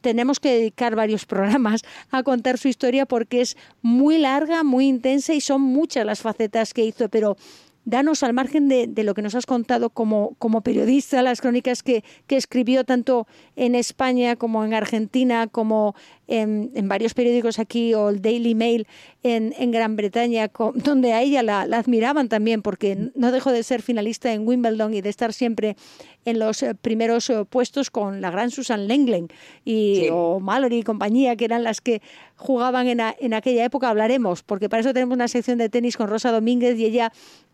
[0.00, 5.32] tenemos que dedicar varios programas a contar su historia porque es muy larga, muy intensa
[5.34, 7.36] y son muchas las facetas que hizo, pero
[7.84, 12.04] danos al margen de, lo que nos has contado como, como periodista, las crónicas que,
[12.26, 15.94] que, escribió tanto en España como en Argentina, como
[16.28, 18.86] en, en varios periódicos aquí, o el Daily Mail
[19.22, 23.62] en, en Gran Bretaña, donde a ella la, la, admiraban también, porque no dejó de
[23.62, 25.76] ser finalista en Wimbledon y de estar siempre
[26.24, 29.28] en los eh, primeros eh, puestos con la gran Susan Lenglen
[29.64, 32.02] y, o Mallory y compañía, que eran las que
[32.36, 33.88] jugaban en, en aquella época.
[33.88, 37.12] Hablaremos, porque para eso tenemos una sección de tenis con Rosa Domínguez y ella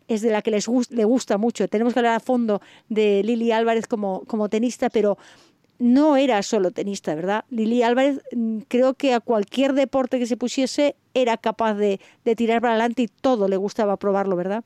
[0.08, 1.68] es de la que les le gusta mucho.
[1.68, 5.18] Tenemos que hablar a fondo de Lili Álvarez como, como tenista, pero
[5.78, 7.44] no era solo tenista, ¿verdad?
[7.50, 12.36] Lili Álvarez mm, creo que a cualquier deporte que se pusiese era capaz de, de,
[12.36, 14.64] tirar para adelante y todo le gustaba probarlo, ¿verdad?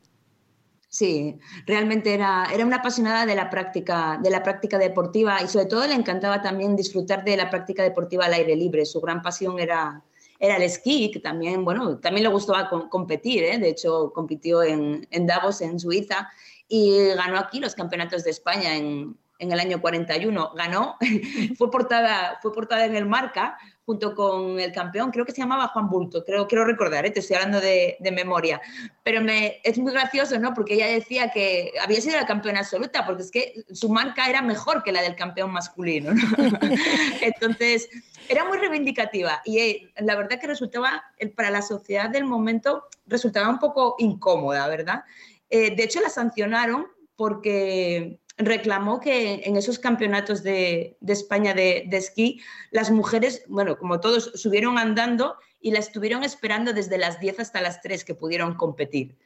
[0.89, 5.67] Sí, realmente era, era una apasionada de la práctica, de la práctica deportiva y sobre
[5.67, 8.85] todo le encantaba también disfrutar de la práctica deportiva al aire libre.
[8.85, 10.03] Su gran pasión era,
[10.41, 13.59] era el esquí, que también, bueno, también le gustaba competir, ¿eh?
[13.59, 16.31] de hecho compitió en, en, Davos, en Suiza,
[16.67, 20.53] y ganó aquí los campeonatos de España en, en el año 41.
[20.55, 20.97] Ganó,
[21.59, 25.67] fue portada, fue portada en el Marca junto con el campeón, creo que se llamaba
[25.67, 27.11] Juan Bulto, creo, quiero recordar, ¿eh?
[27.11, 28.61] te estoy hablando de, memoria,
[29.03, 30.55] pero me, es muy gracioso, ¿no?
[30.55, 34.43] Porque ella decía que había sido la campeona absoluta, porque es que su marca era
[34.43, 36.23] mejor que la del campeón masculino, ¿no?
[37.21, 37.89] Entonces,
[38.31, 41.03] era muy reivindicativa y eh, la verdad que resultaba,
[41.35, 45.03] para la sociedad del momento, resultaba un poco incómoda, ¿verdad?
[45.51, 51.87] Eh, de hecho, la sancionaron porque reclamó que en esos campeonatos de, de España de,
[51.89, 52.41] de, esquí,
[52.71, 57.61] las mujeres, bueno, como todos, subieron andando y la estuvieron esperando desde las 10 hasta
[57.61, 59.17] las 3 que pudieron competir.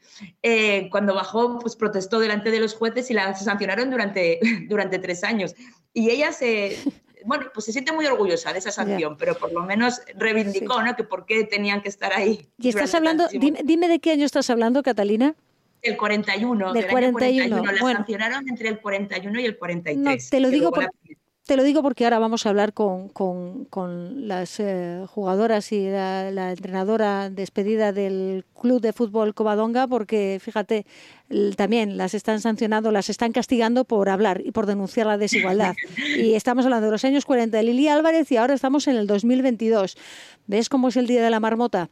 [0.43, 5.23] Eh, cuando bajó, pues protestó delante de los jueces y la sancionaron durante, durante tres
[5.25, 5.55] años.
[5.93, 6.79] Y ella se,
[7.25, 10.95] bueno, pues se siente muy orgullosa de esa sanción, pero por lo menos reivindicó, ¿no?
[10.95, 12.49] Que por qué tenían que estar ahí.
[12.59, 15.35] Y estás hablando, dime, de qué año estás hablando, Catalina.
[15.83, 17.63] El 41, del, 41.
[17.63, 20.31] La sancionaron entre el 41 y el 43.
[20.31, 20.91] te lo digo por,
[21.47, 25.91] te lo digo porque ahora vamos a hablar con, con, con las eh, jugadoras y
[25.91, 30.87] la, la, entrenadora despedida del Club de Fútbol Covadonga, porque fíjate,
[31.57, 35.75] también las están sancionando, las están castigando por hablar y por denunciar la desigualdad.
[36.17, 39.07] y estamos hablando de los años 40 de Lili Álvarez y ahora estamos en el
[39.07, 39.99] 2022.
[40.47, 41.91] ¿Ves cómo es el Día de la Marmota?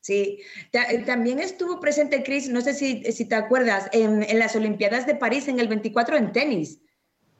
[0.00, 0.38] Sí,
[0.72, 5.06] eh, también estuvo presente Chris, no sé si, si te acuerdas, en, en las Olimpiadas
[5.06, 6.80] de París en el 24 en tenis.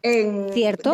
[0.03, 0.93] Cierto,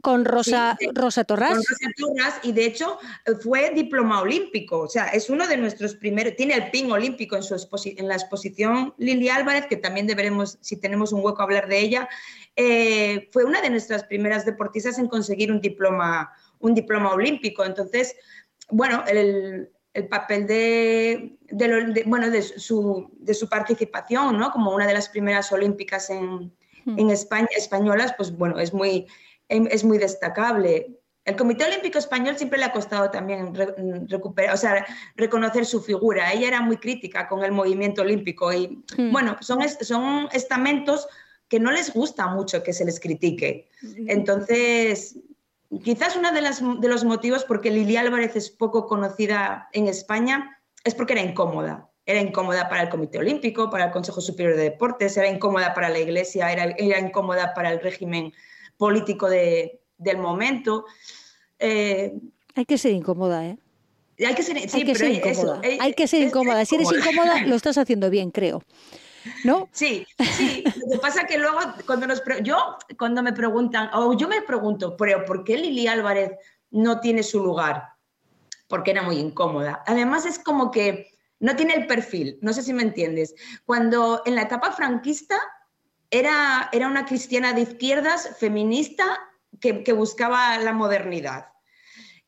[0.00, 1.50] con Rosa, Rosa Torras.
[1.50, 2.98] Con Rosa Torras, y de hecho
[3.42, 7.42] fue diploma olímpico, o sea, es uno de nuestros primeros, tiene el pin olímpico en,
[7.42, 11.80] su en la exposición Lili Álvarez, que también deberemos, si tenemos un hueco, hablar de
[11.80, 12.08] ella,
[12.56, 17.62] eh, fue una de nuestras primeras deportistas en conseguir un diploma, un diploma olímpico.
[17.62, 18.16] Entonces,
[18.70, 24.50] bueno, el, el papel de, de, bueno, de, su, de su participación, ¿no?
[24.50, 26.52] Como una de las primeras olímpicas en
[26.86, 29.06] En España, españolas, pues bueno, es muy,
[29.48, 30.98] em, es muy destacable.
[31.24, 33.52] El Comité Olímpico Español siempre le ha costado también
[34.08, 36.32] recuperar, o sea, reconocer su figura.
[36.32, 41.08] Ella era muy crítica con el movimiento olímpico y, bueno, son, son estamentos
[41.48, 43.68] que no les gusta mucho que se les critique.
[44.06, 45.18] Entonces,
[45.82, 50.60] quizás uno de, de los motivos por que Lili Álvarez es poco conocida en España
[50.84, 54.62] es porque era incómoda era incómoda para el Comité Olímpico, para el Consejo Superior de
[54.62, 58.32] Deportes, era incómoda para la Iglesia, era, era incómoda para el régimen
[58.76, 60.84] político de, del momento.
[61.58, 62.14] Eh,
[62.54, 63.58] hay que ser incómoda, ¿eh?
[64.24, 65.60] Hay que ser, sí, hay que ser incómoda.
[65.80, 66.64] Hay que ser incómoda.
[66.64, 68.62] Si eres incómoda, lo estás haciendo bien, creo.
[69.44, 69.68] ¿No?
[69.72, 70.62] Sí, sí.
[70.64, 74.96] Lo que pasa que luego, cuando nos yo, cuando me preguntan, o yo me pregunto,
[74.96, 76.30] pero ¿por qué Lili Álvarez
[76.70, 77.82] no tiene su lugar?
[78.68, 79.82] Porque era muy incómoda.
[79.86, 83.34] Además, es como que no tiene el perfil, no sé si me entiendes.
[83.64, 85.36] Cuando en la etapa franquista
[86.10, 89.04] era, era una cristiana de izquierdas, feminista,
[89.60, 91.48] que, que buscaba la modernidad.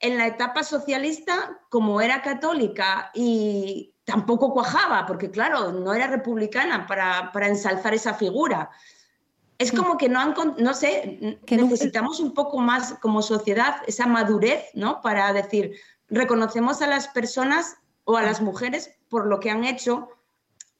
[0.00, 6.86] En la etapa socialista, como era católica y tampoco cuajaba, porque claro, no era republicana
[6.86, 8.70] para, para ensalzar esa figura.
[9.58, 14.06] Es como que no han, no sé, que necesitamos un poco más como sociedad esa
[14.06, 15.02] madurez, ¿no?
[15.02, 15.74] Para decir,
[16.08, 17.76] reconocemos a las personas
[18.08, 20.08] o a las mujeres por lo que han hecho,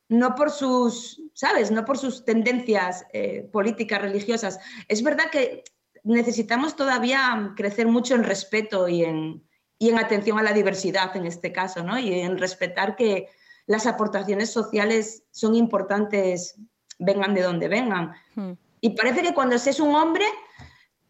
[0.09, 1.71] no por sus, ¿sabes?
[1.71, 4.59] No por sus tendencias eh, políticas, religiosas.
[4.89, 5.63] Es verdad que
[6.05, 9.47] necesitamos todavía crecer mucho en respeto y en,
[9.79, 11.99] y en atención a la diversidad en este caso, ¿no?
[11.99, 13.29] Y en respetar que
[13.67, 16.59] las aportaciones sociales son importantes,
[16.99, 18.15] vengan de donde vengan.
[18.37, 18.53] Hmm.
[18.81, 20.25] Y parece que cuando se es un hombre,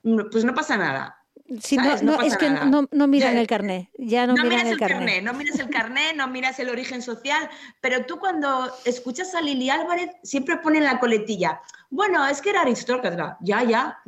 [0.02, 1.17] pues no pasa nada
[2.02, 5.22] no, es que no, miran el carné, ya no, miran el, carné.
[5.22, 7.48] No miras el carné, no miras el origen social,
[7.80, 11.60] pero tú cuando escuchas a Lili Álvarez siempre ponen la coletilla.
[11.88, 13.98] Bueno, es que era aristócrata, ya, ya.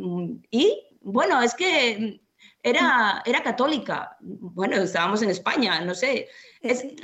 [0.50, 2.20] Y bueno, es que
[2.62, 4.16] era, era católica.
[4.20, 6.28] Bueno, estábamos en España, no sé.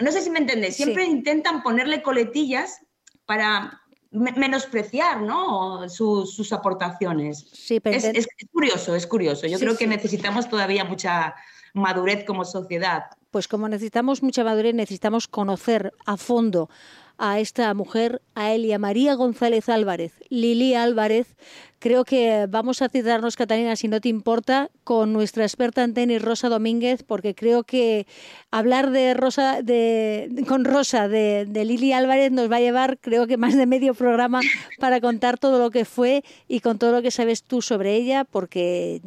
[0.00, 0.76] no sé si me entendés.
[0.76, 2.82] Siempre intentan ponerle coletillas
[3.24, 5.88] para menospreciar ¿no?
[5.88, 7.46] sus, aportaciones.
[7.52, 9.46] Sí, es, es, curioso, es curioso.
[9.46, 11.34] Yo creo que necesitamos todavía mucha
[11.74, 13.04] madurez como sociedad.
[13.30, 16.70] Pues como necesitamos mucha madurez, necesitamos conocer a fondo
[17.18, 21.36] a esta mujer, a Elia María González Álvarez, Lili Álvarez.
[21.78, 26.22] Creo que vamos a citarnos, Catalina, si no te importa, con nuestra experta en tenis,
[26.22, 28.06] Rosa Domínguez, porque creo que
[28.50, 33.26] hablar de Rosa, de, con Rosa de, de Lili Álvarez nos va a llevar, creo
[33.26, 34.40] que más de medio programa
[34.78, 38.24] para contar todo lo que fue y con todo lo que sabes tú sobre ella,
[38.24, 39.02] porque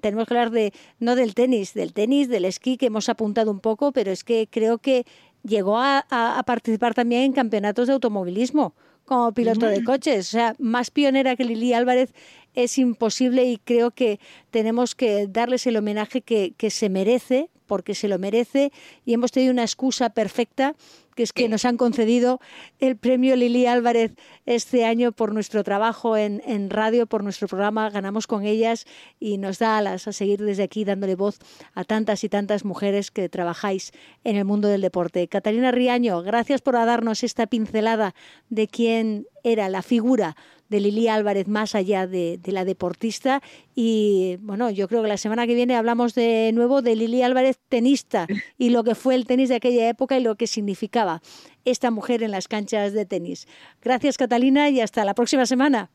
[0.00, 3.60] tenemos que hablar de no del tenis, del tenis, del esquí que hemos apuntado un
[3.60, 5.04] poco, pero es que creo que
[5.46, 10.28] llegó a, participar también en campeonatos de automovilismo como piloto de coches.
[10.28, 12.12] O sea, más pionera que Lili Álvarez
[12.54, 14.18] es imposible y creo que
[14.50, 18.72] tenemos que darles el homenaje que, que se merece, porque se lo merece
[19.04, 20.74] y hemos tenido una excusa perfecta
[21.14, 22.40] que es que nos han concedido
[22.78, 24.12] el premio Lili Álvarez
[24.46, 27.90] este año por nuestro trabajo en, en, radio, por nuestro programa.
[27.90, 28.86] Ganamos con ellas
[29.18, 31.38] y nos da alas a seguir desde aquí dándole voz
[31.74, 33.92] a tantas y tantas mujeres que trabajáis
[34.24, 35.26] en el mundo del deporte.
[35.28, 38.14] Catalina Riaño, gracias por darnos esta pincelada
[38.48, 40.36] de quién era la figura
[40.68, 43.42] de Lili Álvarez más allá de, la deportista.
[43.74, 47.58] Y bueno, yo creo que la semana que viene hablamos de nuevo de Lili Álvarez
[47.68, 48.26] tenista
[48.58, 51.22] y lo que fue el tenis de aquella época y lo que significaba
[51.64, 53.46] esta mujer en las canchas de tenis.
[53.82, 55.90] Gracias Catalina y hasta la próxima semana.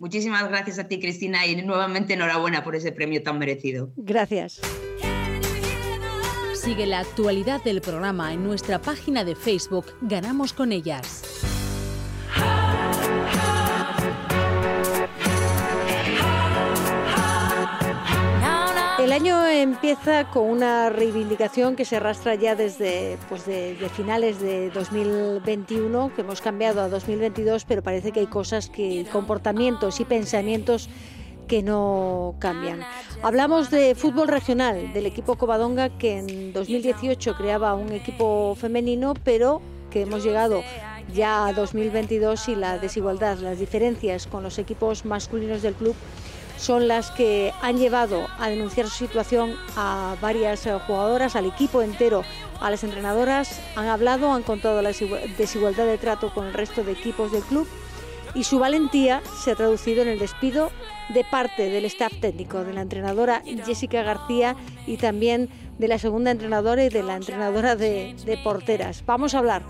[0.00, 3.92] Muchísimas gracias a ti Cristina y nuevamente enhorabuena por ese premio tan merecido.
[3.96, 4.60] Gracias.
[6.54, 11.53] Sigue la actualidad del programa en nuestra página de Facebook Ganamos con ellas.
[19.14, 26.12] Año empieza con una reivindicación que se arrastra ya desde pues de, finales de 2021,
[26.16, 30.88] que hemos cambiado a 2022, pero parece que hay cosas que comportamientos y pensamientos
[31.46, 32.80] que no cambian.
[33.22, 39.62] Hablamos de fútbol regional, del equipo Covadonga que en 2018 creaba un equipo femenino, pero
[39.92, 40.64] que hemos llegado
[41.14, 45.94] ya a 2022 y la desigualdad, las diferencias con los equipos masculinos del club
[46.56, 51.82] son las que han llevado a denunciar su situación a varias eh, jugadoras, al equipo
[51.82, 52.22] entero,
[52.60, 53.60] a las entrenadoras.
[53.76, 54.92] Han hablado, han contado la
[55.38, 57.68] desigualdad de trato con el resto de equipos del club
[58.34, 60.70] y su valentía se ha traducido en el despido
[61.10, 66.30] de parte del staff técnico, de la entrenadora Jessica García y también de la segunda
[66.30, 69.04] entrenadora y de la entrenadora de, de porteras.
[69.06, 69.62] Vamos a hablar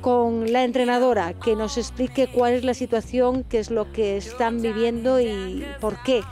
[0.00, 4.62] con la entrenadora que nos explique cuál es la situación, qué es lo que están
[4.62, 6.22] viviendo y por qué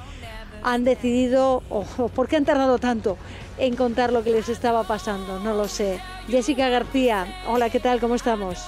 [0.62, 3.16] han decidido o por qué han tardado tanto
[3.59, 6.00] en contar lo que les estaba pasando, no lo sé.
[6.29, 8.00] Jessica García, hola, ¿qué tal?
[8.00, 8.59] ¿Cómo estamos?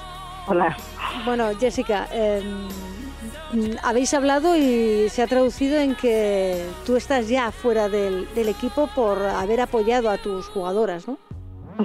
[0.46, 0.76] Hola.
[1.24, 2.68] Bueno, Jessica, em,
[3.82, 8.88] habéis hablado y se ha traducido en que tú estás ya fuera del, del equipo
[8.94, 11.18] por haber apoyado a tus jugadoras, ¿no?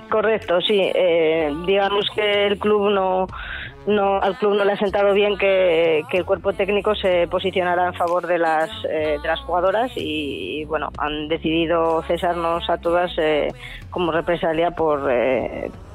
[0.09, 0.91] Correcto, sí.
[0.93, 3.27] Eh, digamos que el club no,
[3.85, 7.93] no, al club no le ha sentado bien que, el cuerpo técnico se posicionara en
[7.93, 13.49] favor de las, eh, de las jugadoras y, bueno, han decidido cesarnos a todas eh,
[13.91, 15.01] como represalia por,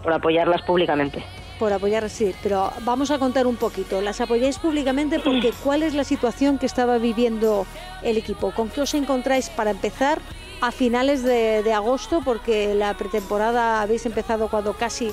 [0.02, 1.22] por apoyarlas públicamente.
[1.58, 4.00] Por apoyar, sí, pero vamos a contar un poquito.
[4.00, 7.66] Las apoyáis públicamente porque ¿cuál es la situación que estaba viviendo
[8.04, 8.52] el equipo?
[8.52, 10.20] ¿Con qué os encontráis para empezar?
[10.60, 15.10] A finales de, agosto, porque la pretemporada habéis empezado cuando casi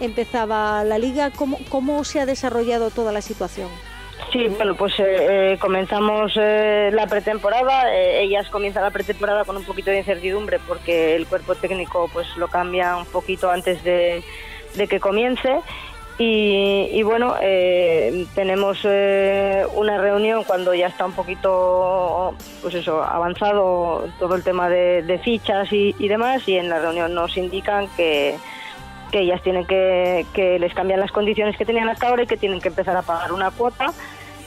[0.00, 1.30] empezaba la liga.
[1.30, 3.68] ¿Cómo, cómo se ha desarrollado toda la situación?
[4.30, 7.92] Sí, bueno, pues eh, eh, comenzamos eh, la pretemporada.
[7.94, 12.48] ellas comienzan la pretemporada con un poquito de incertidumbre porque el cuerpo técnico pues lo
[12.48, 14.22] cambia un poquito antes de,
[14.74, 15.60] de que comience
[16.18, 24.08] y, bueno, eh, tenemos eh, una reunión cuando ya está un poquito, pues eso, avanzado
[24.18, 28.36] todo el tema de, fichas y, demás, y en la reunión nos indican que,
[29.12, 32.60] ellas tienen que, que les cambian las condiciones que tenían hasta ahora y que tienen
[32.60, 33.92] que empezar a pagar una cuota.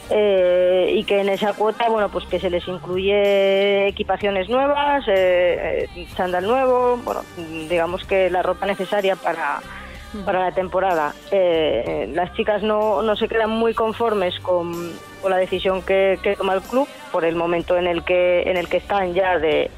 [0.08, 5.88] Eh, y que en esa cuota, bueno, pues que se les incluye equipaciones nuevas, eh,
[6.16, 7.22] chándal nuevo, bueno,
[7.68, 9.60] digamos que la ropa necesaria para,
[10.24, 11.14] para la temporada.
[11.30, 14.92] Eh, las chicas no, no, se quedan muy conformes con,
[15.28, 18.76] la decisión que, toma el club por el momento en el que, en el que
[18.76, 19.70] están ya de,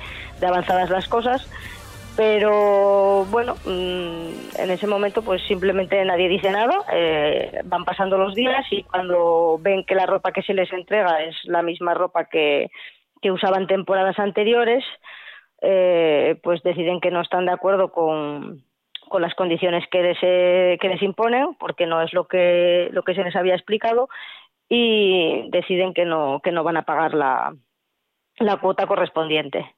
[0.43, 1.49] avanzadas las cosas
[2.17, 8.35] pero bueno, mm, en ese momento pues simplemente nadie dice nada, eh, van pasando los
[8.35, 12.25] días y cuando ven que la ropa que se les entrega es la misma ropa
[12.25, 12.71] que,
[13.23, 14.85] que usaban temporadas anteriores,
[15.61, 18.65] eh, pues deciden que no están de acuerdo con,
[19.09, 23.03] con las condiciones que les, eh, que les imponen, porque no es lo que, lo
[23.03, 24.09] que se les había explicado,
[24.69, 27.55] y deciden que no, que no van a pagar la,
[28.39, 29.75] la cuota correspondiente.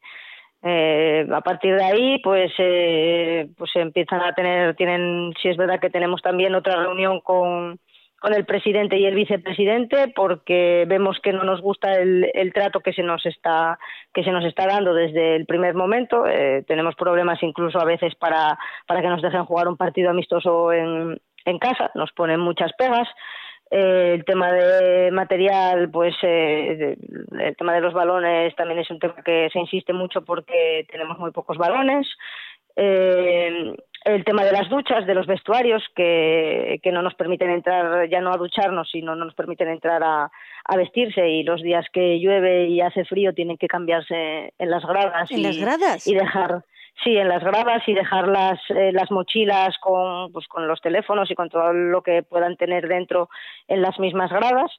[0.63, 5.81] Eh, a partir de ahí, pues, eh, pues empiezan a tener, tienen, si es verdad
[5.81, 7.79] que tenemos también otra reunión con,
[8.21, 12.81] con el presidente y el vicepresidente, porque vemos que no nos gusta el, el trato
[12.81, 13.79] que se nos está,
[14.13, 16.27] que se nos está dando desde el primer momento.
[16.27, 20.71] Eh, tenemos problemas incluso a veces para, para que nos dejen jugar un partido amistoso
[20.71, 23.09] en, en casa, nos ponen muchas pegas.
[23.71, 26.97] Eh, el tema de material, pues eh,
[27.39, 31.19] el tema de los balones también es un tema que se insiste mucho porque tenemos
[31.19, 32.07] muy pocos balones.
[32.77, 38.09] Eh, el tema de las duchas, de los vestuarios, que, que no nos permiten entrar
[38.09, 40.31] ya no a ducharnos, sino no nos permiten entrar a,
[40.65, 44.85] a vestirse y los días que llueve y hace frío tienen que cambiarse en las
[44.85, 45.31] gradas.
[45.31, 46.07] ¿En y, las gradas?
[46.07, 46.65] Y dejar
[47.03, 51.31] Sí, en las gradas y dejar las, eh, las mochilas con, pues, con los teléfonos
[51.31, 53.31] y con todo lo que puedan tener dentro
[53.69, 54.71] en las mismas gradas.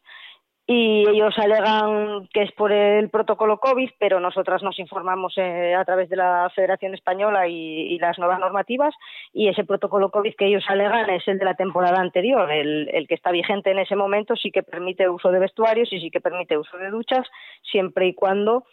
[0.73, 5.83] Y ellos alegan que es por el protocolo COVID, pero nosotras nos informamos eh, a
[5.83, 8.95] través de la Federación Española y, las nuevas normativas.
[9.33, 12.49] Y ese protocolo COVID que ellos alegan es el de la temporada anterior.
[12.49, 15.99] El, el que está vigente en ese momento sí que permite uso de vestuarios y
[15.99, 17.27] sí que permite uso de duchas,
[17.69, 18.63] siempre y cuando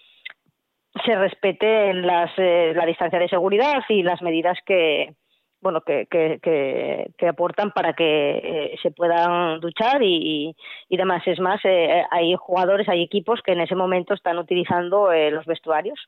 [1.05, 5.15] se respete las, eh, la distancia de seguridad y las medidas que
[5.61, 10.55] bueno que, que, que, que aportan para que eh, se puedan duchar y,
[10.89, 15.13] y, demás es más eh, hay jugadores hay equipos que en ese momento están utilizando
[15.13, 15.99] eh, los vestuarios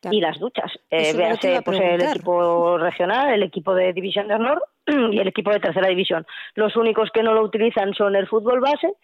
[0.00, 0.16] claro.
[0.16, 4.62] y las duchas eh, véase pues el equipo regional el equipo de división de honor
[4.86, 8.60] y el equipo de tercera división los únicos que no lo utilizan son el fútbol
[8.60, 8.94] base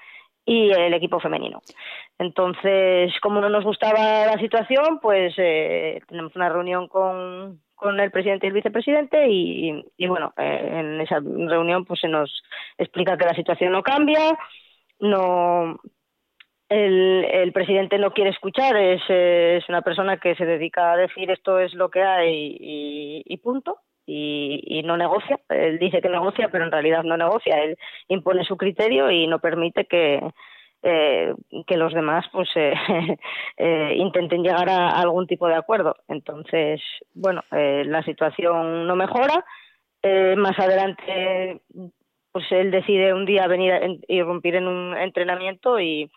[0.46, 1.60] y el equipo femenino.
[2.18, 8.10] Entonces, como no nos gustaba la situación, pues eh, tenemos una reunión con, con el
[8.10, 12.42] presidente y el vicepresidente y, bueno, eh, en esa reunión pues se nos
[12.78, 14.36] explica que la situación no cambia,
[14.98, 15.78] no
[16.68, 21.30] el, el presidente no quiere escuchar, es, es una persona que se dedica a decir
[21.30, 22.56] esto es lo que hay
[23.24, 25.38] y, punto y, no negocia.
[25.48, 27.62] Él dice que negocia, pero en realidad no negocia.
[27.62, 27.76] Él
[28.08, 30.20] impone su criterio y no permite que,
[30.88, 31.34] eh,
[31.66, 32.72] que los demás pues eh,
[33.56, 35.96] eh, intenten llegar a, algún tipo de acuerdo.
[36.06, 36.80] Entonces,
[37.12, 39.44] bueno, eh, la situación no mejora.
[40.00, 41.60] Eh, más adelante,
[42.30, 46.10] pues él decide un día venir a irrumpir en un entrenamiento y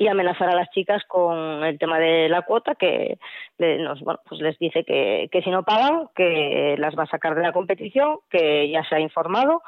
[0.00, 3.18] y amenazar a las chicas con el tema de la cuota que
[3.58, 7.34] nos, bueno, pues les dice que, que si no pagan que las va a sacar
[7.34, 9.60] de la competición que ya se ha informado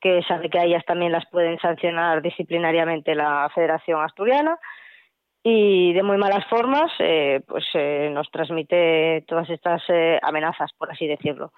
[0.00, 4.58] que sabe que a ellas también las pueden sancionar disciplinariamente la Federación Asturiana
[5.42, 10.90] y de muy malas formas eh, pues eh, nos transmite todas estas eh, amenazas por
[10.90, 11.52] así decirlo.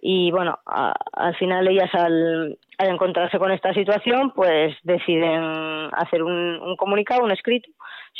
[0.00, 5.42] Y bueno al final ellas al, al, encontrarse con esta situación pues deciden
[5.92, 7.70] hacer un, un, comunicado un escrito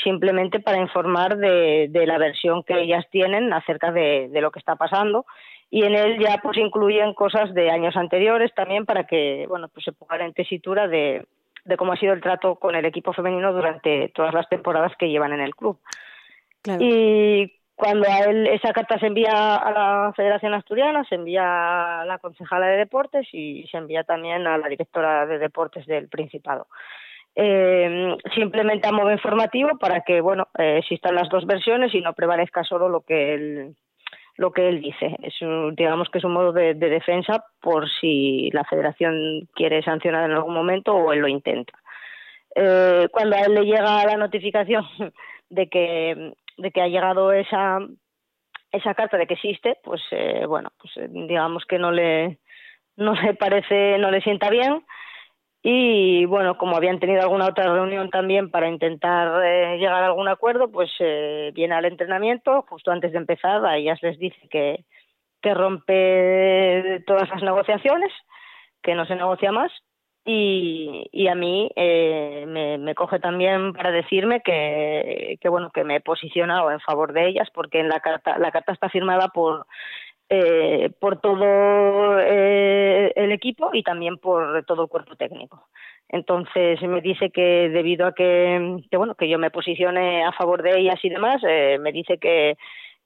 [0.03, 5.27] simplemente para informar de, la versión que ellas tienen acerca de lo que está pasando
[5.71, 9.85] y en él ya pues incluyen cosas de años anteriores también para que bueno pues
[9.85, 11.27] se ponga en tesitura de
[11.65, 15.09] de cómo ha sido el trato con el equipo femenino durante todas las temporadas que
[15.09, 15.79] llevan en el club.
[16.63, 16.79] Claro.
[16.83, 22.05] Y cuando a él esa carta se envía a la Federación Asturiana, se envía a
[22.05, 26.67] la concejala de deportes y se envía también a la directora de deportes del Principado.
[27.35, 32.13] Eh, simplemente a modo informativo para que bueno eh, existan las dos versiones y no
[32.13, 33.75] prevalezca solo lo que él
[34.37, 35.17] lo que él dice.
[35.23, 39.83] Es un, digamos que es un modo de, de, defensa por si la federación quiere
[39.83, 41.73] sancionar en algún momento o él lo intenta.
[42.55, 44.85] Eh, cuando a él le llega la notificación
[45.51, 47.79] de que, de que ha llegado esa,
[48.71, 52.39] esa carta de que existe, pues eh, bueno, pues eh, digamos que no le,
[52.97, 54.85] no le parece, no le sienta bien
[55.67, 60.29] y bueno, como habían tenido alguna otra reunión también para intentar eh, llegar a algún
[60.29, 64.85] acuerdo, pues eh, viene al entrenamiento, justo antes de empezar, a ellas les dice que,
[65.41, 68.13] que rompe todas las negociaciones,
[68.83, 69.73] que no se negocia más,
[70.27, 75.85] y, y a mí eh, me, me, coge también para decirme que, que, bueno, que
[75.85, 79.29] me he posicionado en favor de ellas, porque en la carta, la carta está firmada
[79.29, 79.67] por
[80.29, 85.69] eh, por todo eh, el equipo y también por todo el cuerpo técnico.
[86.09, 90.79] Entonces me dice que debido a que, bueno que yo me posicione a favor de
[90.79, 92.57] ellas y demás, eh, me dice que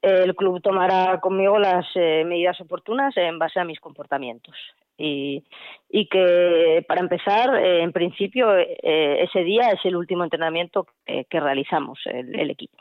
[0.01, 4.55] el club tomará conmigo las eh, medidas oportunas en base a mis comportamientos.
[5.01, 5.43] Y,
[6.11, 11.99] que, para empezar, eh, en principio, eh, ese día es el último entrenamiento que, realizamos
[12.05, 12.77] el, equipo.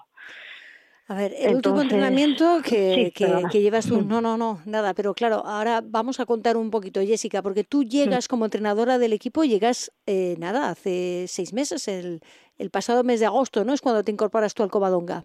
[1.08, 3.12] A ver, el último entrenamiento que,
[3.50, 4.02] que, llevas tú.
[4.02, 4.92] No, no, no, nada.
[4.92, 9.14] Pero claro, ahora vamos a contar un poquito, Jessica, porque tú llegas como entrenadora del
[9.14, 9.90] equipo, llegas,
[10.36, 12.20] nada, hace seis meses, el,
[12.58, 13.72] el pasado mes de agosto, ¿no?
[13.72, 15.24] Es cuando te incorporas tú al Covadonga.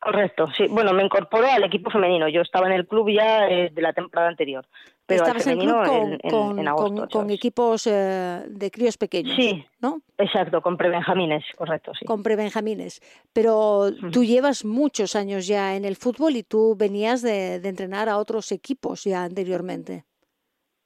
[0.00, 0.66] Correcto, sí.
[0.70, 2.26] Bueno, me incorporé al equipo femenino.
[2.26, 4.66] Yo estaba en el club ya eh, de la temporada anterior.
[5.04, 10.00] Pero Estabas en el club con, con, equipos eh, de críos pequeños, sí, ¿no?
[10.16, 12.06] Exacto, con prebenjamines, correcto, sí.
[12.06, 13.02] Con prebenjamines.
[13.34, 18.16] Pero tú llevas muchos años ya en el fútbol y tú venías de, entrenar a
[18.16, 20.04] otros equipos ya anteriormente.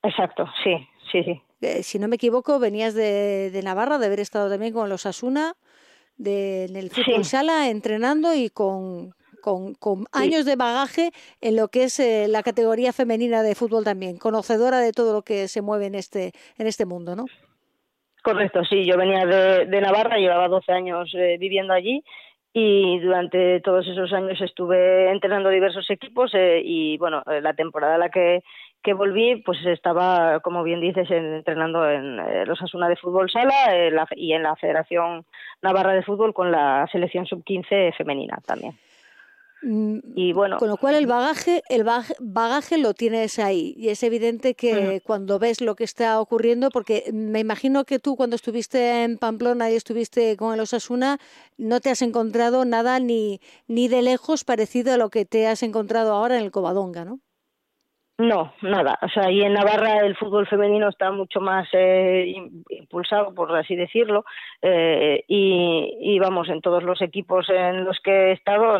[0.02, 1.42] Exacto, sí, sí, sí.
[1.60, 5.06] Eh, si no me equivoco, venías de, de Navarra, de haber estado también con los
[5.06, 5.54] Asuna
[6.16, 11.10] de, en el fútbol sala entrenando y con, con, con años de bagaje
[11.40, 15.22] en lo que es eh, la categoría femenina de fútbol también, conocedora de todo lo
[15.22, 17.26] que se mueve en este, en este mundo, ¿no?
[18.22, 22.02] Correcto, sí, yo venía de, de Navarra, llevaba 12 años eh, viviendo allí
[22.54, 28.00] y durante todos esos años estuve entrenando diversos equipos eh, y bueno, la temporada en
[28.00, 28.42] la que
[28.84, 33.74] que volví, pues estaba, como bien dices, entrenando en eh, los Asuna de Fútbol Sala
[33.74, 35.24] eh, y en la Federación
[35.62, 38.78] Navarra de Fútbol con la selección sub-15 femenina también.
[39.62, 41.84] Mm, y bueno, con lo cual el bagaje, el
[42.20, 47.04] bagaje lo tienes ahí y es evidente que cuando ves lo que está ocurriendo, porque
[47.10, 51.16] me imagino que tú cuando estuviste en Pamplona y estuviste con el Osasuna,
[51.56, 55.62] no te has encontrado nada ni, ni de lejos parecido a lo que te has
[55.62, 57.20] encontrado ahora en el Covadonga, ¿no?
[58.16, 58.96] No, nada.
[59.02, 62.32] O sea, y en Navarra el fútbol femenino está mucho más eh,
[62.70, 64.24] impulsado, por así decirlo,
[64.62, 68.78] eh, y, y, vamos, en todos los equipos en los que he estado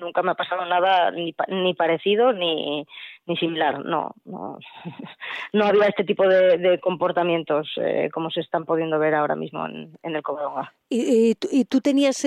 [0.00, 2.86] nunca me ha pasado nada ni, ni parecido ni,
[3.26, 3.84] ni similar.
[3.84, 4.58] No, no,
[5.52, 9.92] no había este tipo de, comportamientos eh, como se están pudiendo ver ahora mismo en,
[10.02, 10.72] el Covadonga.
[10.88, 12.24] ¿Y, y, tú tenías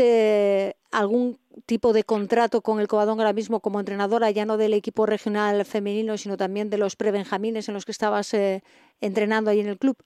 [0.93, 5.05] algún tipo de contrato con el Covadonga ahora mismo como entrenadora, ya no del equipo
[5.05, 8.61] regional femenino, sino también de los prebenjamines en los que estabas eh,
[9.01, 9.97] entrenando ahí en el club?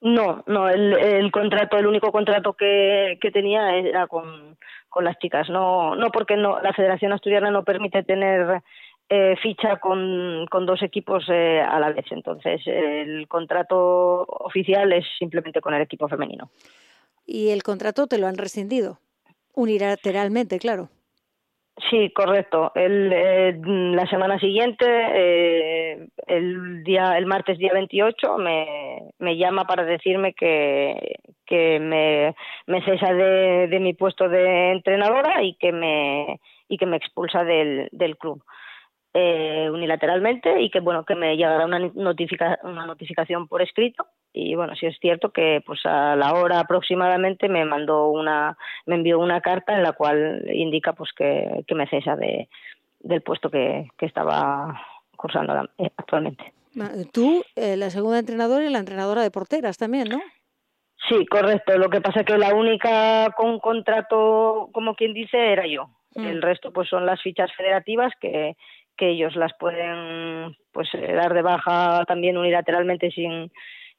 [0.00, 4.56] No, no, el, el, contrato, el único contrato que, que tenía era con,
[4.88, 8.62] con las chicas, no, no porque no, la Federación Asturiana no permite tener
[9.08, 15.04] eh, ficha con, con, dos equipos eh, a la vez, entonces el contrato oficial es
[15.18, 16.50] simplemente con el equipo femenino.
[17.26, 19.00] ¿Y el contrato te lo han rescindido?
[19.58, 20.88] Unilateralmente, claro.
[21.90, 22.70] Sí, correcto.
[22.76, 30.32] Eh, la semana siguiente, eh, el día, el martes día 28, me, llama para decirme
[30.34, 32.36] que, que me,
[32.68, 37.42] me cesa de, de mi puesto de entrenadora y que me y que me expulsa
[37.42, 38.44] del, del club
[39.14, 44.06] eh, unilateralmente y que bueno que me llegará una, notifica, una notificación por escrito.
[44.32, 48.56] Y bueno sí es cierto que pues a la hora aproximadamente me mandó una
[48.86, 52.48] me envió una carta en la cual indica pues que, que me cesa de
[53.00, 54.80] del puesto que, que estaba
[55.16, 56.52] cursando eh, actualmente.
[57.12, 60.20] Tú eh, la segunda entrenadora y la entrenadora de porteras también no
[61.08, 61.76] sí correcto.
[61.78, 65.90] Lo que pasa es que la única con contrato como quien dice era yo.
[66.14, 66.26] Mm.
[66.26, 68.56] el resto pues son las fichas federativas que
[68.98, 73.50] que ellos las pueden pues eh, dar de baja también unilateralmente sin,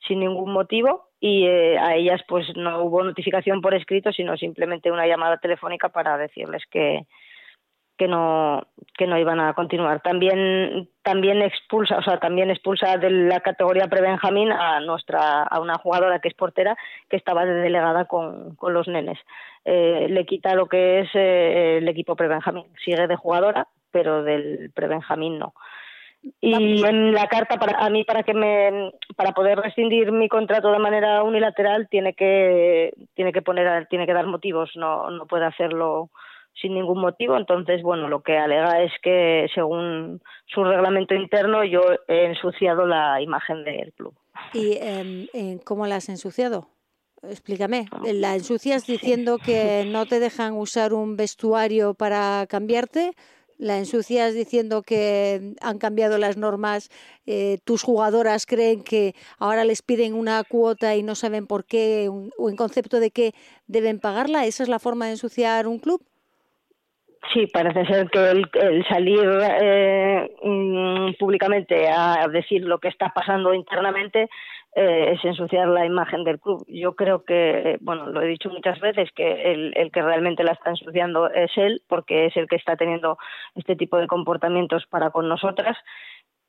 [0.10, 1.10] ningún motivo.
[1.20, 5.90] Y eh, a ellas pues no hubo notificación por escrito sino simplemente una llamada telefónica
[5.90, 7.08] para decirles que
[7.98, 8.62] que no
[8.98, 10.02] que no iban a continuar.
[10.02, 15.78] También también expulsa o sea también expulsa de la categoría prebenjamín a nuestra a una
[15.78, 16.78] jugadora que es portera
[17.10, 19.20] que estaba de delegada con, los nenes.
[19.66, 22.66] Eh, le quita lo que es el equipo prebenjamín.
[22.86, 25.54] Sigue de jugadora pero del prebenjamín no.
[26.42, 30.70] Y en la carta para a mí para que me para poder rescindir mi contrato
[30.72, 35.46] de manera unilateral tiene que tiene que poner tiene que dar motivos, no no puede
[35.46, 36.10] hacerlo
[36.62, 37.38] sin ningún motivo.
[37.38, 43.22] Entonces, bueno, lo que alega es que según su reglamento interno yo he ensuciado la
[43.22, 44.14] imagen del club.
[44.54, 46.68] ¿Y eh, cómo la has ensuciado?
[47.22, 47.86] Explícame.
[48.14, 53.14] ¿La ensucias diciendo que no te dejan usar un vestuario para cambiarte?
[53.60, 56.90] La ensucias diciendo que han cambiado las normas,
[57.28, 62.10] eh, tus jugadoras creen que ahora les piden una cuota y no saben por qué
[62.10, 63.34] o en concepto de qué
[63.68, 64.46] deben pagarla.
[64.46, 66.02] ¿Esa es la forma de ensuciar un club?
[67.34, 73.54] Sí, parece ser que el, salir eh, mm, públicamente a decir lo que está pasando
[73.54, 74.30] internamente
[74.76, 76.64] eh, es ensuciar la imagen del club.
[76.68, 80.70] Yo creo que, bueno, lo he dicho muchas veces, que el, que realmente la está
[80.70, 83.18] ensuciando es él, porque es el que está teniendo
[83.56, 85.76] este tipo de comportamientos para con nosotras.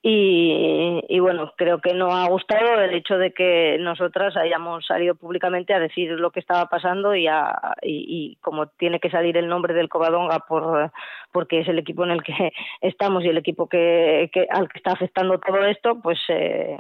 [0.03, 5.15] Y, y, bueno, creo que no ha gustado el hecho de que nosotras hayamos salido
[5.15, 9.49] públicamente a decir lo que estaba pasando y, a, y, como tiene que salir el
[9.49, 10.91] nombre del Covadonga por,
[11.33, 12.33] porque es el equipo en el que
[12.81, 16.79] estamos y el equipo que, que al que está afectando todo esto, pues eh,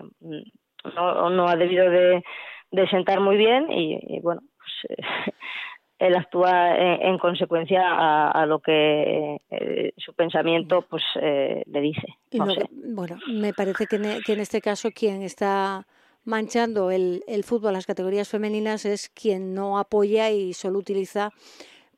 [0.94, 2.22] no, no ha debido de,
[2.70, 5.02] de sentar muy bien y, y bueno, pues, eh,
[5.98, 11.80] él actúa en, en consecuencia a, a, lo que eh, su pensamiento pues eh, le
[11.80, 12.06] dice.
[12.32, 12.46] No.
[12.94, 15.86] Bueno, me parece que en, que en, este caso quien está
[16.24, 21.32] manchando el, el fútbol, las categorías femeninas, es quien no apoya y solo utiliza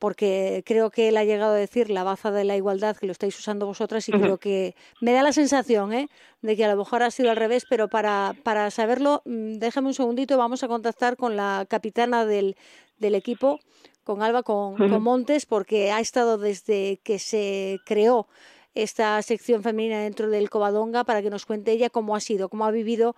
[0.03, 3.13] porque creo que él ha llegado a decir la baza de la igualdad que lo
[3.13, 4.21] estáis usando vosotras y uh -huh.
[4.21, 6.09] creo que me da la sensación ¿eh?
[6.41, 9.87] de que a lo mejor ha sido al revés, pero para, para saberlo, mm, déjame
[9.87, 12.57] un segundito, vamos a contactar con la capitana del,
[12.99, 13.61] del equipo,
[14.03, 14.91] con Alba, con, uh -huh.
[14.91, 18.27] con Montes, porque ha estado desde que se creó
[18.75, 22.65] esta sección femenina dentro del Covadonga para que nos cuente ella cómo ha sido, cómo
[22.65, 23.15] ha vivido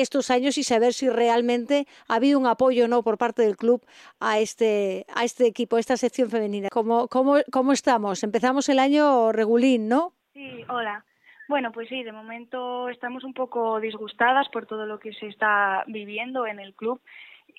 [0.00, 3.56] estos años y saber si realmente ha habido un apoyo o no por parte del
[3.56, 3.84] club
[4.20, 6.68] a este, a este equipo, a esta sección femenina.
[6.70, 8.22] ¿Cómo, cómo, ¿Cómo estamos?
[8.22, 10.12] Empezamos el año regulín, ¿no?
[10.32, 11.04] Sí, hola.
[11.48, 15.82] Bueno, pues sí, de momento estamos un poco disgustadas por todo lo que se está
[15.86, 17.00] viviendo en el club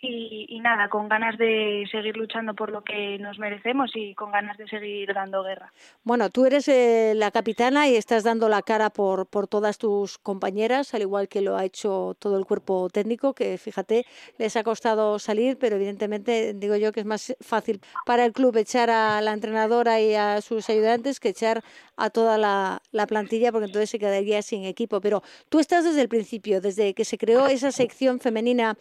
[0.02, 4.32] y, y, nada, con ganas de seguir luchando por lo que nos merecemos y con
[4.32, 5.74] ganas de seguir dando guerra.
[6.04, 10.18] Bueno, tú eres eh, la capitana y estás dando la cara por, por todas tus
[10.18, 14.06] compañeras, al igual que lo ha hecho todo el cuerpo técnico, que fíjate,
[14.38, 18.56] les ha costado salir, pero evidentemente digo yo que es más fácil para el club
[18.58, 21.64] echar a la entrenadora y a sus ayudantes que echar
[21.98, 25.02] a toda la, la plantilla, porque entonces se quedaría sin equipo.
[25.02, 28.78] Pero tú estás desde el principio, desde que se creó esa sección femenina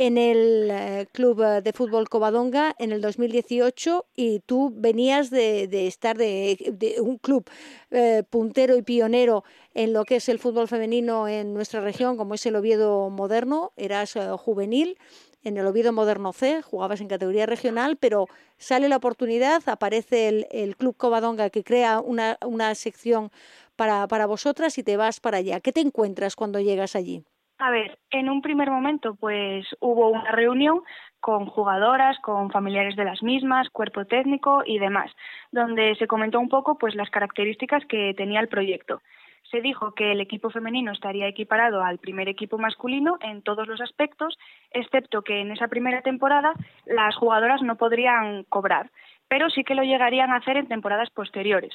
[0.00, 6.16] en el eh, Club de Fútbol Covadonga en el 2018 y tú venías de, estar
[6.16, 7.44] de, un club
[7.90, 9.44] eh, puntero y pionero
[9.74, 13.72] en lo que es el fútbol femenino en nuestra región, como es el Oviedo Moderno,
[13.76, 14.96] eras eh, juvenil
[15.44, 18.26] en el Oviedo Moderno C, jugabas en categoría regional, pero
[18.56, 23.30] sale la oportunidad, aparece el, Club Covadonga que crea una, una sección
[23.76, 25.60] para, para vosotras y te vas para allá.
[25.60, 27.22] ¿Qué te encuentras cuando llegas allí?
[27.62, 30.80] A ver, en un primer momento pues hubo una reunión
[31.20, 35.12] con jugadoras, con familiares de las mismas, cuerpo técnico y demás,
[35.52, 39.02] donde se comentó un poco pues las características que tenía el proyecto.
[39.50, 43.82] Se dijo que el equipo femenino estaría equiparado al primer equipo masculino en todos los
[43.82, 44.38] aspectos,
[44.70, 46.54] excepto que en esa primera temporada
[46.86, 48.90] las jugadoras no podrían cobrar,
[49.28, 51.74] pero sí que lo llegarían a hacer en temporadas posteriores.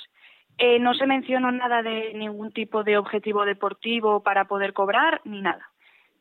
[0.58, 5.42] Eh, no se mencionó nada de ningún tipo de objetivo deportivo para poder cobrar ni
[5.42, 5.70] nada.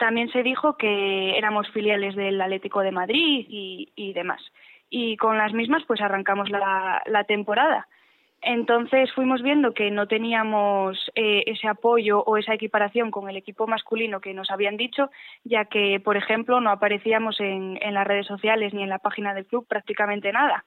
[0.05, 4.43] También se dijo que éramos filiales del Atlético de Madrid y, demás.
[4.91, 7.89] Y con las mismas pues arrancamos la, temporada.
[8.43, 13.67] Entonces fuimos viendo que no teníamos eh, ese apoyo o esa equiparación con el equipo
[13.67, 15.09] masculino que nos habían dicho,
[15.43, 19.47] ya que, por ejemplo, no aparecíamos en, las redes sociales ni en la página del
[19.47, 20.67] club prácticamente nada.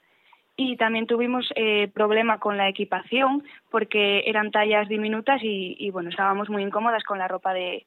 [0.56, 6.50] Y también tuvimos eh, problema con la equipación porque eran tallas diminutas y, bueno, estábamos
[6.50, 7.86] muy incómodas con la ropa de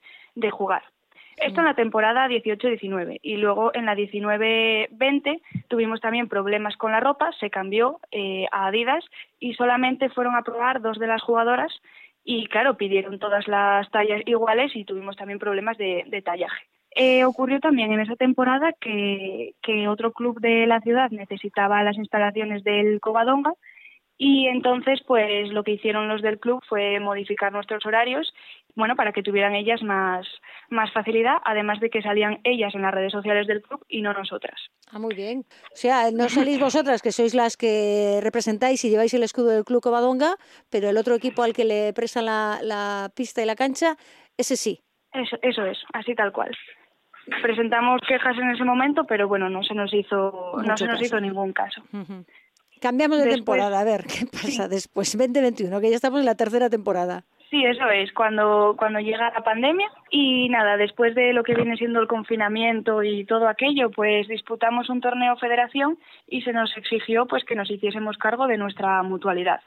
[0.52, 0.84] jugar.
[1.40, 7.00] Esto en la temporada 18-19 y luego en la 19-20 tuvimos también problemas con la
[7.00, 9.04] ropa, se cambió eh, a Adidas
[9.38, 11.72] y solamente fueron a probar dos de las jugadoras
[12.24, 16.66] y claro, pidieron todas las tallas iguales y tuvimos también problemas de, de tallaje.
[16.94, 21.96] Eh, ocurrió también en esa temporada que, que otro club de la ciudad necesitaba las
[21.96, 23.54] instalaciones del Covadonga
[24.22, 28.34] y entonces, pues lo que hicieron los del club fue modificar nuestros horarios,
[28.74, 30.26] bueno, para que tuvieran ellas más,
[30.68, 34.12] más facilidad, además de que salían ellas en las redes sociales del club y no
[34.12, 34.60] nosotras.
[34.92, 35.44] Ah, muy bien.
[35.72, 39.64] O sea, no salís vosotras, que sois las que representáis y lleváis el escudo del
[39.64, 40.36] club Covadonga,
[40.70, 43.96] pero el otro equipo al que le prestan la, la pista y la cancha,
[44.36, 44.80] ese sí.
[45.12, 46.56] Eso, eso es, así tal cual
[47.42, 51.02] presentamos quejas en ese momento, pero bueno, no se nos hizo, Mucho no se nos
[51.02, 51.82] hizo ningún caso.
[51.92, 52.24] Uh -huh.
[52.80, 54.70] Cambiamos de después, temporada, a ver qué pasa sí.
[54.70, 55.12] después.
[55.16, 57.24] 2021, que ya estamos en la tercera temporada.
[57.50, 61.76] Sí, eso es, cuando, cuando llega la pandemia y nada, después de lo que viene
[61.76, 65.98] siendo el confinamiento y todo aquello, pues disputamos un torneo federación
[66.28, 69.60] y se nos exigió pues que nos hiciésemos cargo de nuestra mutualidad.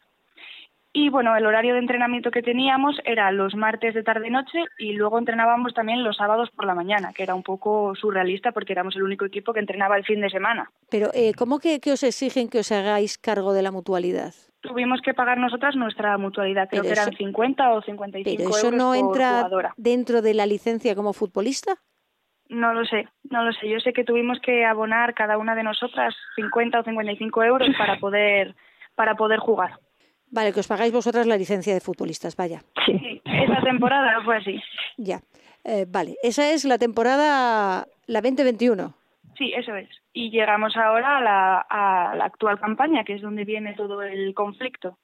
[0.93, 5.17] Y bueno, el horario de entrenamiento que teníamos era los martes de tarde-noche y luego
[5.17, 9.03] entrenábamos también los sábados por la mañana, que era un poco surrealista porque éramos el
[9.03, 10.71] único equipo que entrenaba el fin de semana.
[10.89, 14.36] Pero, eh, ¿cómo que, que, os exigen que os hagáis cargo de la mutualidad?
[14.64, 18.68] Tuvimos que pagar nosotras nuestra mutualidad, creo pero que eran 50 o 55 ¿Pero eso
[18.68, 19.74] euros no entra jugadora.
[19.76, 21.76] dentro de la licencia como futbolista?
[22.47, 23.68] No lo sé, no lo sé.
[23.70, 27.99] Yo sé que tuvimos que abonar cada una de nosotras 50 o 55 euros para
[27.99, 28.55] poder,
[28.95, 29.80] para poder jugar.
[30.32, 32.61] Vale, que os pagáis vosotras la licencia de futbolistas, vaya.
[32.86, 34.61] Sí, esa temporada fue así.
[34.97, 35.20] Ya,
[35.66, 36.16] eh, vale.
[36.24, 38.93] Esa es la temporada, la 2021.
[39.38, 39.89] Sí, eso es.
[40.13, 44.34] Y llegamos ahora a la, a la actual campaña, que es donde viene todo el
[44.34, 44.97] conflicto.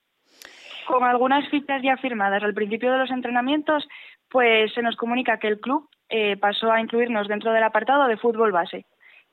[0.88, 3.88] Con algunas fichas ya firmadas al principio de los entrenamientos,
[4.30, 8.17] pues se nos comunica que el club eh, pasó a incluirnos dentro del apartado de
[8.17, 8.86] fútbol base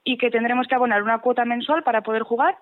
[0.04, 2.56] y que tendremos que abonar una cuota mensual para poder jugar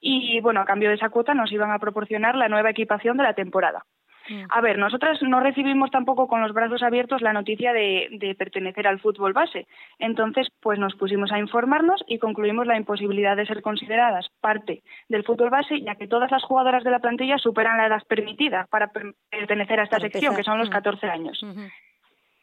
[0.00, 3.22] y, bueno, a cambio de esa cuota nos iban a proporcionar la nueva equipación de
[3.22, 3.84] la temporada.
[4.30, 4.44] Mm.
[4.48, 8.86] A ver, nosotras no recibimos tampoco con los brazos abiertos la noticia de, de, pertenecer
[8.86, 9.66] al fútbol base.
[9.98, 15.24] Entonces, pues nos pusimos a informarnos y concluimos la imposibilidad de ser consideradas parte del
[15.24, 18.92] fútbol base, ya que todas las jugadoras de la plantilla superan la edad permitida para
[19.30, 21.10] pertenecer a esta sección, que son los 14 mm.
[21.10, 21.44] años.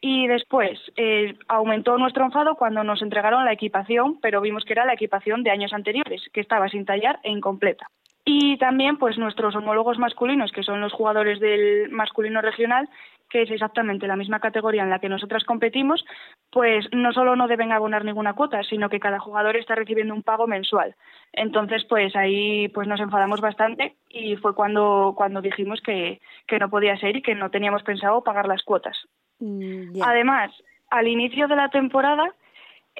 [0.00, 4.84] Y después eh, aumentó nuestro enfado cuando nos entregaron la equipación, pero vimos que era
[4.84, 7.88] la equipación de años anteriores, que estaba sin tallar e incompleta.
[8.30, 12.86] Y también pues nuestros homólogos masculinos, que son los jugadores del masculino regional,
[13.30, 16.04] que es exactamente la misma categoría en la que nosotras competimos,
[16.50, 20.22] pues no solo no deben abonar ninguna cuota, sino que cada jugador está recibiendo un
[20.22, 20.94] pago mensual.
[21.32, 26.68] Entonces, pues ahí pues nos enfadamos bastante y fue cuando, cuando dijimos que, que no
[26.68, 28.98] podía ser y que no teníamos pensado pagar las cuotas.
[29.38, 30.50] Mm, Además,
[30.90, 32.34] al inicio de la temporada,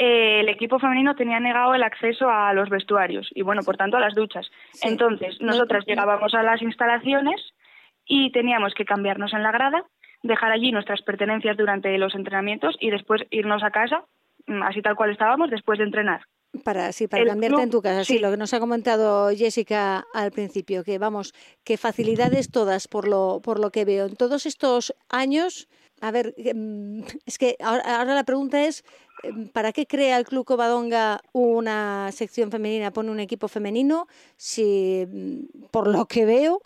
[0.00, 3.96] eh, el equipo femenino tenía negado el acceso a los vestuarios y, bueno, por tanto,
[3.96, 4.48] a las duchas.
[4.82, 7.40] Entonces, nosotras llegábamos a las instalaciones
[8.06, 9.82] y teníamos que cambiarnos en la grada,
[10.22, 14.04] dejar allí nuestras pertenencias durante los entrenamientos y después irnos a casa,
[14.46, 16.20] mm, así tal cual estábamos, después de entrenar.
[16.64, 18.20] Para, sí, para cambiarte en tu casa, sí.
[18.20, 21.34] lo que nos ha comentado Jessica al principio, que vamos,
[21.64, 24.06] que facilidades todas por lo, por lo que veo.
[24.06, 25.68] En todos estos años
[26.00, 28.84] a ver, em, es que ahora, la pregunta es,
[29.22, 35.06] em, ¿para qué crea el Club Covadonga una sección femenina, pone un equipo femenino, si
[35.06, 36.62] mm, por lo que veo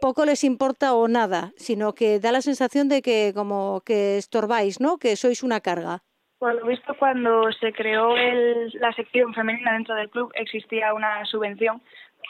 [0.00, 4.80] poco les importa o nada, sino que da la sensación de que como que estorbáis,
[4.80, 4.98] ¿no?
[4.98, 6.02] Que sois una carga.
[6.38, 11.80] Por lo visto, cuando se creó la sección femenina dentro del club, existía una subvención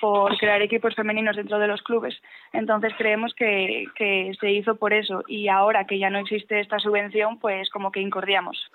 [0.04, 2.14] por crear equipos femeninos dentro de los clubes.
[2.52, 6.78] Entonces creemos que, que se hizo por eso y ahora que ya no existe esta
[6.78, 8.70] subvención, pues como que incordiamos.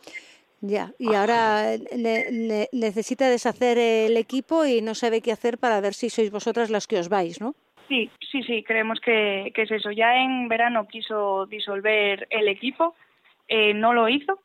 [0.60, 1.76] Ya, y ahora
[2.72, 6.88] necesita deshacer el equipo y no sabe qué hacer para ver si sois vosotras las
[6.88, 7.54] que os vais, ¿no?
[7.88, 9.92] Sí, sí, sí, creemos que, que es eso.
[9.92, 12.96] Ya en verano quiso disolver el equipo,
[13.48, 14.40] eh, no lo hizo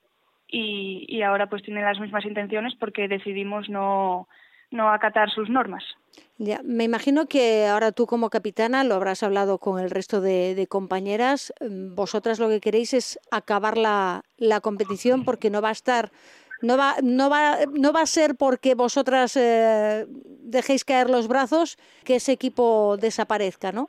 [0.49, 4.28] y, y ahora pues tiene las mismas intenciones porque decidimos no,
[4.75, 5.85] no acatar sus normas.
[6.37, 10.66] Ya, me imagino que ahora tú como capitana lo habrás hablado con el resto de,
[10.68, 11.55] compañeras.
[11.61, 14.22] Mm, vosotras lo que queréis es acabar la,
[14.62, 16.11] competición porque no va a estar,
[16.61, 21.79] no va, no va, no va a ser porque vosotras eh, dejéis caer los brazos
[22.05, 23.89] que ese equipo desaparezca, ¿no?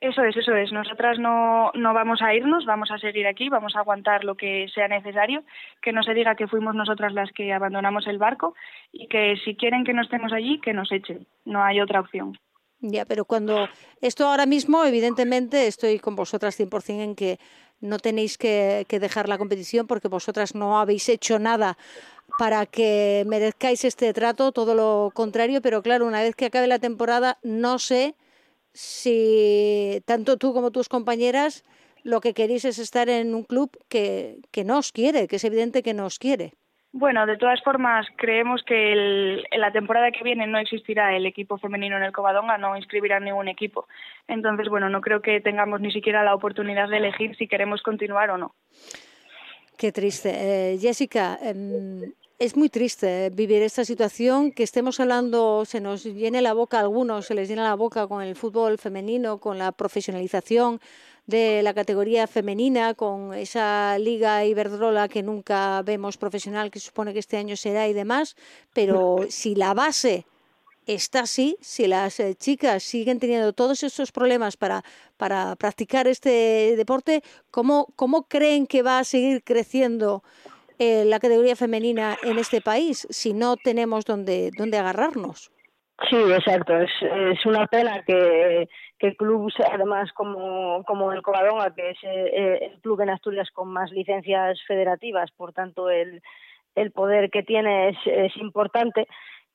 [0.00, 0.70] Eso es, eso es.
[0.70, 4.68] Nosotras no, no vamos a irnos, vamos a seguir aquí, vamos a aguantar lo que
[4.72, 5.42] sea necesario,
[5.82, 8.54] que no se diga que fuimos nosotras las que abandonamos el barco
[8.92, 11.26] y que si quieren que no estemos allí, que nos echen.
[11.44, 12.38] No hay otra opción.
[12.80, 13.68] Ya, pero cuando
[14.00, 17.38] esto ahora mismo, evidentemente, estoy con vosotras 100% en que
[17.80, 21.76] no tenéis que, que dejar la competición porque vosotras no habéis hecho nada
[22.38, 26.78] para que merezcáis este trato, todo lo contrario, pero claro, una vez que acabe la
[26.78, 28.14] temporada, no sé
[28.78, 31.64] si tanto tú como tus compañeras
[32.04, 35.44] lo que queréis es estar en un club que, que no os quiere, que es
[35.44, 36.52] evidente que no os quiere.
[36.92, 41.26] Bueno, de todas formas, creemos que el, en la temporada que viene no existirá el
[41.26, 43.88] equipo femenino en el Covadonga, no inscribirán ningún equipo.
[44.28, 48.30] Entonces, bueno, no creo que tengamos ni siquiera la oportunidad de elegir si queremos continuar
[48.30, 48.54] o no.
[49.76, 50.30] Qué triste.
[50.30, 56.40] Eh, Jessica, eh, es muy triste vivir esta situación, que estemos hablando, se nos llene
[56.40, 59.72] la boca a algunos, se les llena la boca con el fútbol femenino, con la
[59.72, 60.80] profesionalización
[61.26, 67.18] de la categoría femenina, con esa liga Iberdrola que nunca vemos profesional, que supone que
[67.18, 68.36] este año será y demás,
[68.72, 70.24] pero si la base
[70.86, 74.84] está así, si las eh, chicas siguen teniendo todos estos problemas para,
[75.16, 80.22] para practicar este deporte, ¿cómo, ¿cómo creen que va a seguir creciendo
[80.78, 85.50] eh, la categoría femenina en este país si no tenemos donde, donde agarrarnos.
[86.08, 86.76] Sí, exacto.
[86.76, 88.68] Es, es una pena que,
[88.98, 93.68] que clubes, además como, como el Covadonga, que es eh, el club en Asturias con
[93.68, 96.22] más licencias federativas, por tanto el,
[96.76, 99.08] el poder que tiene es, es importante,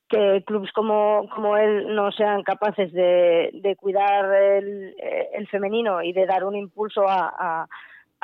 [0.09, 4.95] que clubes como, como él no sean capaces de, de cuidar el,
[5.33, 7.67] el femenino y de dar un impulso a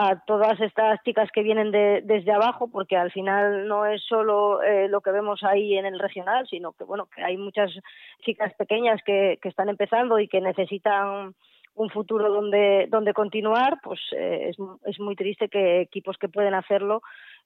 [0.02, 4.64] a todas estas chicas que vienen de, desde abajo, porque al final no es solo
[4.64, 7.70] eh, lo que vemos ahí en el regional, sino que bueno que hay muchas
[8.24, 11.36] chicas pequeñas que, que están empezando y que necesitan
[11.76, 16.54] un futuro donde donde continuar, pues eh, es, es muy triste que equipos que pueden
[16.54, 17.02] hacerlo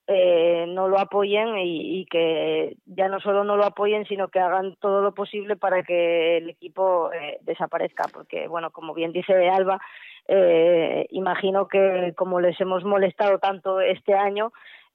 [0.08, 4.40] eh, no lo apoyen y, y, que ya no solo no lo apoyen, sino que
[4.40, 9.50] hagan todo lo posible para que el equipo eh, desaparezca, porque bueno, como bien dice
[9.50, 9.80] Alba,
[10.28, 14.52] eh, imagino que como les hemos molestado tanto este año,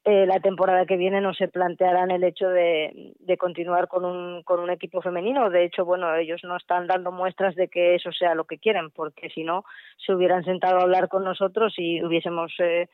[0.08, 4.42] eh, la temporada que viene no se plantearán el hecho de, de, continuar con un,
[4.42, 5.50] con un equipo femenino.
[5.50, 8.90] De hecho, bueno, ellos no están dando muestras de que eso sea lo que quieren,
[8.90, 9.64] porque si no,
[9.98, 12.88] se hubieran sentado a hablar con nosotros y hubiésemos eh,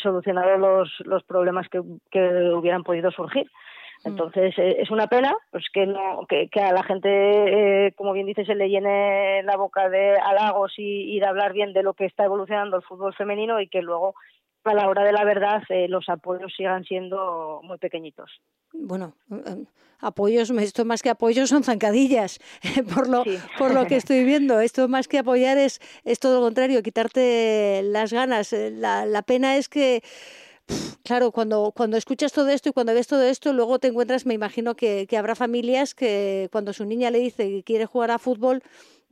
[0.00, 2.20] solucionado los, los problemas que, que
[2.54, 3.50] hubieran podido surgir.
[4.04, 4.08] Mm.
[4.08, 7.08] Entonces eh, es una pena pues que no que, que a la gente
[7.86, 11.52] eh, como bien dice se le llene la boca de halagos y, y, de hablar
[11.52, 14.14] bien de lo que está evolucionando el fútbol femenino y que luego
[14.64, 18.30] a la hora de la verdad eh, los apoyos sigan siendo muy pequeñitos.
[18.72, 19.14] Bueno,
[20.00, 22.38] apoyos, esto más que apoyos son zancadillas,
[22.94, 23.38] por lo, sí.
[23.58, 24.60] por lo que estoy viendo.
[24.60, 28.52] Esto más que apoyar es, es todo lo contrario, quitarte las ganas.
[28.52, 30.02] La, la pena es que
[31.02, 34.34] claro, cuando, cuando escuchas todo esto y cuando ves todo esto, luego te encuentras, me
[34.34, 38.18] imagino que, que, habrá familias que cuando su niña le dice que quiere jugar a
[38.18, 38.62] fútbol,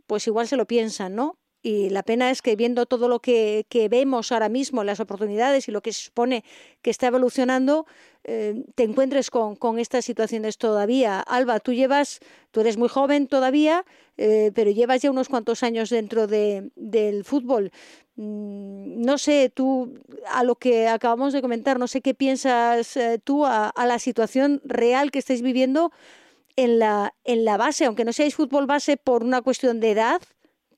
[0.07, 1.36] pues igual se lo piensan, ¿no?
[1.62, 5.66] Y la pena es que viendo todo lo que, que vemos ahora mismo, las oportunidades
[5.68, 6.44] y lo que se supone
[6.82, 7.86] que está evolucionando,
[8.24, 11.20] eh, te encuentres con, con, estas situaciones todavía.
[11.20, 12.20] Alba, tú llevas,
[12.52, 13.84] tú eres muy joven todavía,
[14.16, 17.72] eh, pero llevas ya unos cuantos años dentro de, del fútbol.
[18.14, 19.94] Mm, no sé, tú,
[20.28, 23.98] a lo que acabamos de comentar, no sé qué piensas eh, tú a, a, la
[23.98, 25.90] situación real que estáis viviendo
[26.54, 30.20] en la, en la base, aunque no seáis fútbol base por una cuestión de edad,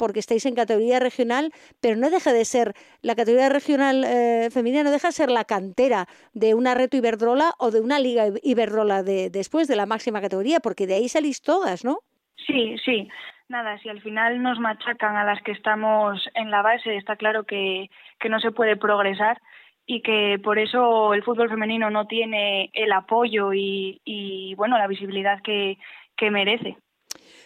[0.01, 2.73] porque estáis en categoría regional, pero no deja de ser,
[3.03, 7.53] la categoría regional eh, femenina no deja de ser la cantera de una Reto Iberdrola
[7.59, 11.43] o de una Liga Iberdrola de, después de la máxima categoría, porque de ahí salís
[11.43, 11.99] todas, ¿no?
[12.47, 13.09] Sí, sí.
[13.51, 17.45] Nada, si al final nos machacan a las que estamos en la base, está claro
[17.45, 19.39] que, que no se puede progresar
[19.85, 24.87] y que por eso el fútbol femenino no tiene el apoyo y, y bueno, la
[24.87, 25.77] visibilidad que,
[26.17, 26.79] que merece.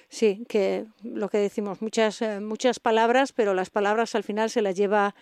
[0.08, 4.62] Sí, que lo que decimos, muchas, eh, muchas palabras, pero las palabras al final se
[4.62, 5.14] las lleva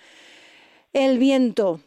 [0.93, 1.81] el viento.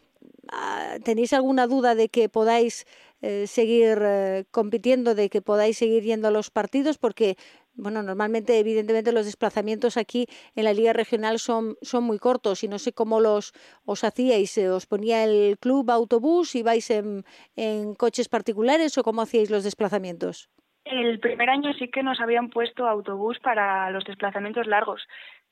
[0.48, 2.86] Ah, ¿Tenéis alguna duda de que podáis
[3.22, 6.98] eh, seguir eh, compitiendo, de que podáis seguir yendo a los partidos?
[6.98, 7.36] Porque,
[7.74, 12.68] bueno, normalmente, evidentemente, los desplazamientos aquí en la Liga Regional son, son muy cortos y
[12.68, 13.52] no sé cómo los
[13.84, 14.56] os hacíais.
[14.58, 17.24] ¿Os ponía el club autobús y vais en,
[17.56, 20.48] en coches particulares o cómo hacíais los desplazamientos?
[20.86, 25.02] El primer año sí que nos habían puesto autobús para los desplazamientos largos,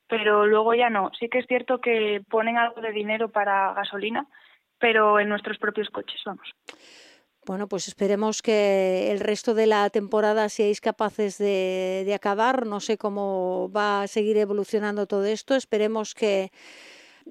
[0.07, 1.11] pero luego ya no.
[1.19, 4.27] Sí que es cierto que ponen algo de dinero para gasolina,
[4.79, 6.47] pero en nuestros propios coches, vamos.
[7.45, 12.65] Bueno, pues esperemos que el resto de la temporada seáis capaces de, de, acabar.
[12.65, 15.53] No sé cómo va a seguir evolucionando todo esto.
[15.53, 16.51] Esperemos que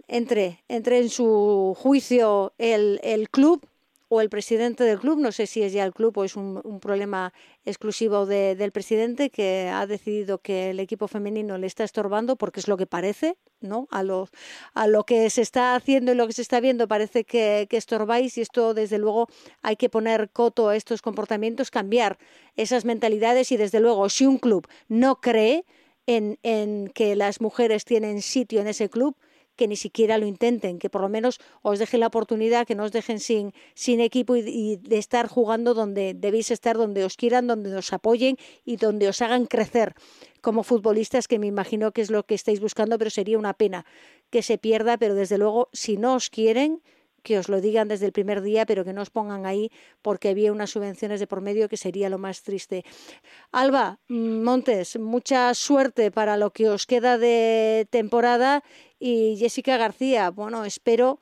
[0.07, 3.67] entre, entre en su juicio el, el club
[4.15, 6.79] o el presidente del club, no sé si es ya el club o es un,
[6.81, 7.33] problema
[7.65, 12.61] exclusivo de, del presidente que ha decidido que el equipo femenino le está estorbando porque
[12.61, 13.89] es lo que parece, ¿no?
[13.91, 14.29] A lo,
[14.73, 18.39] a lo que se está haciendo y lo que se está viendo parece que, estorbáis
[18.39, 19.29] y esto desde luego
[19.63, 22.17] hay que poner coto a estos comportamientos, cambiar
[22.55, 25.65] esas mentalidades y desde luego si un club no cree
[26.07, 29.17] en que las mujeres tienen sitio en ese club,
[29.57, 32.85] que ni siquiera lo intenten, que por lo menos os dejen la oportunidad, que no
[32.85, 37.47] os dejen sin, sin equipo y, de estar jugando donde debéis estar, donde os quieran,
[37.47, 39.95] donde os apoyen y donde os hagan crecer
[40.41, 43.87] como futbolistas, que me imagino que es lo que estáis buscando, pero sería una pena
[44.31, 46.83] que se pierda, pero desde luego, si no os quieren,
[47.25, 49.73] que os lo digan desde el primer día, pero que no os pongan ahí
[50.03, 52.85] porque había unas subvenciones de por medio que sería lo más triste.
[53.51, 58.63] Alba Montes, mucha suerte para lo que os queda de temporada
[59.01, 61.19] y Jessica García, bueno, espero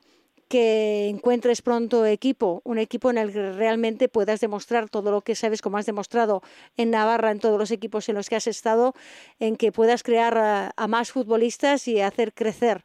[0.52, 5.34] que encuentres pronto equipo, un equipo en el que realmente puedas demostrar todo lo que
[5.34, 6.42] sabes, como has demostrado
[6.76, 8.92] en Navarra, en todos los equipos en los que has estado,
[9.38, 12.84] en que puedas crear a, a más futbolistas y hacer crecer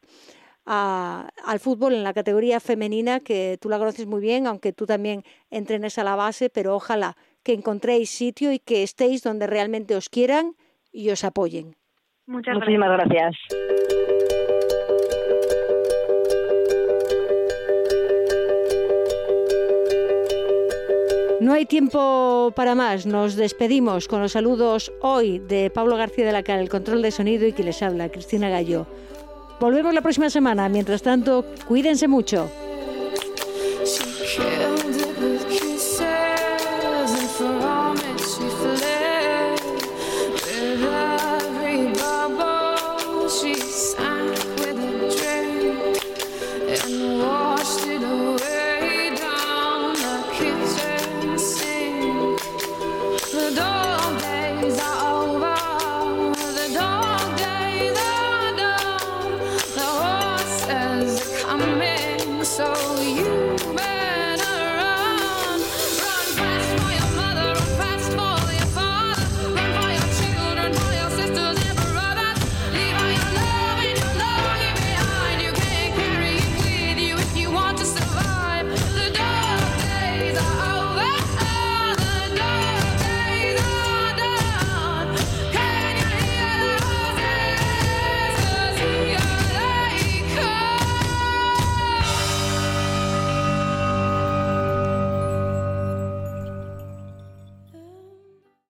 [0.67, 4.85] a, al fútbol en la categoría femenina, que tú la conoces muy bien, aunque tú
[4.85, 9.95] también entrenes a la base, pero ojalá que encontréis sitio y que estéis donde realmente
[9.95, 10.55] os quieran
[10.91, 11.75] y os apoyen.
[12.25, 13.35] Muchas Muchísimas gracias.
[21.39, 23.05] No hay tiempo para más.
[23.05, 27.11] Nos despedimos con los saludos hoy de Pablo García de la Cara, el control de
[27.11, 28.87] sonido y que les habla, Cristina Gallo.
[29.59, 30.69] Volvemos la próxima semana.
[30.69, 32.49] Mientras tanto, cuídense mucho.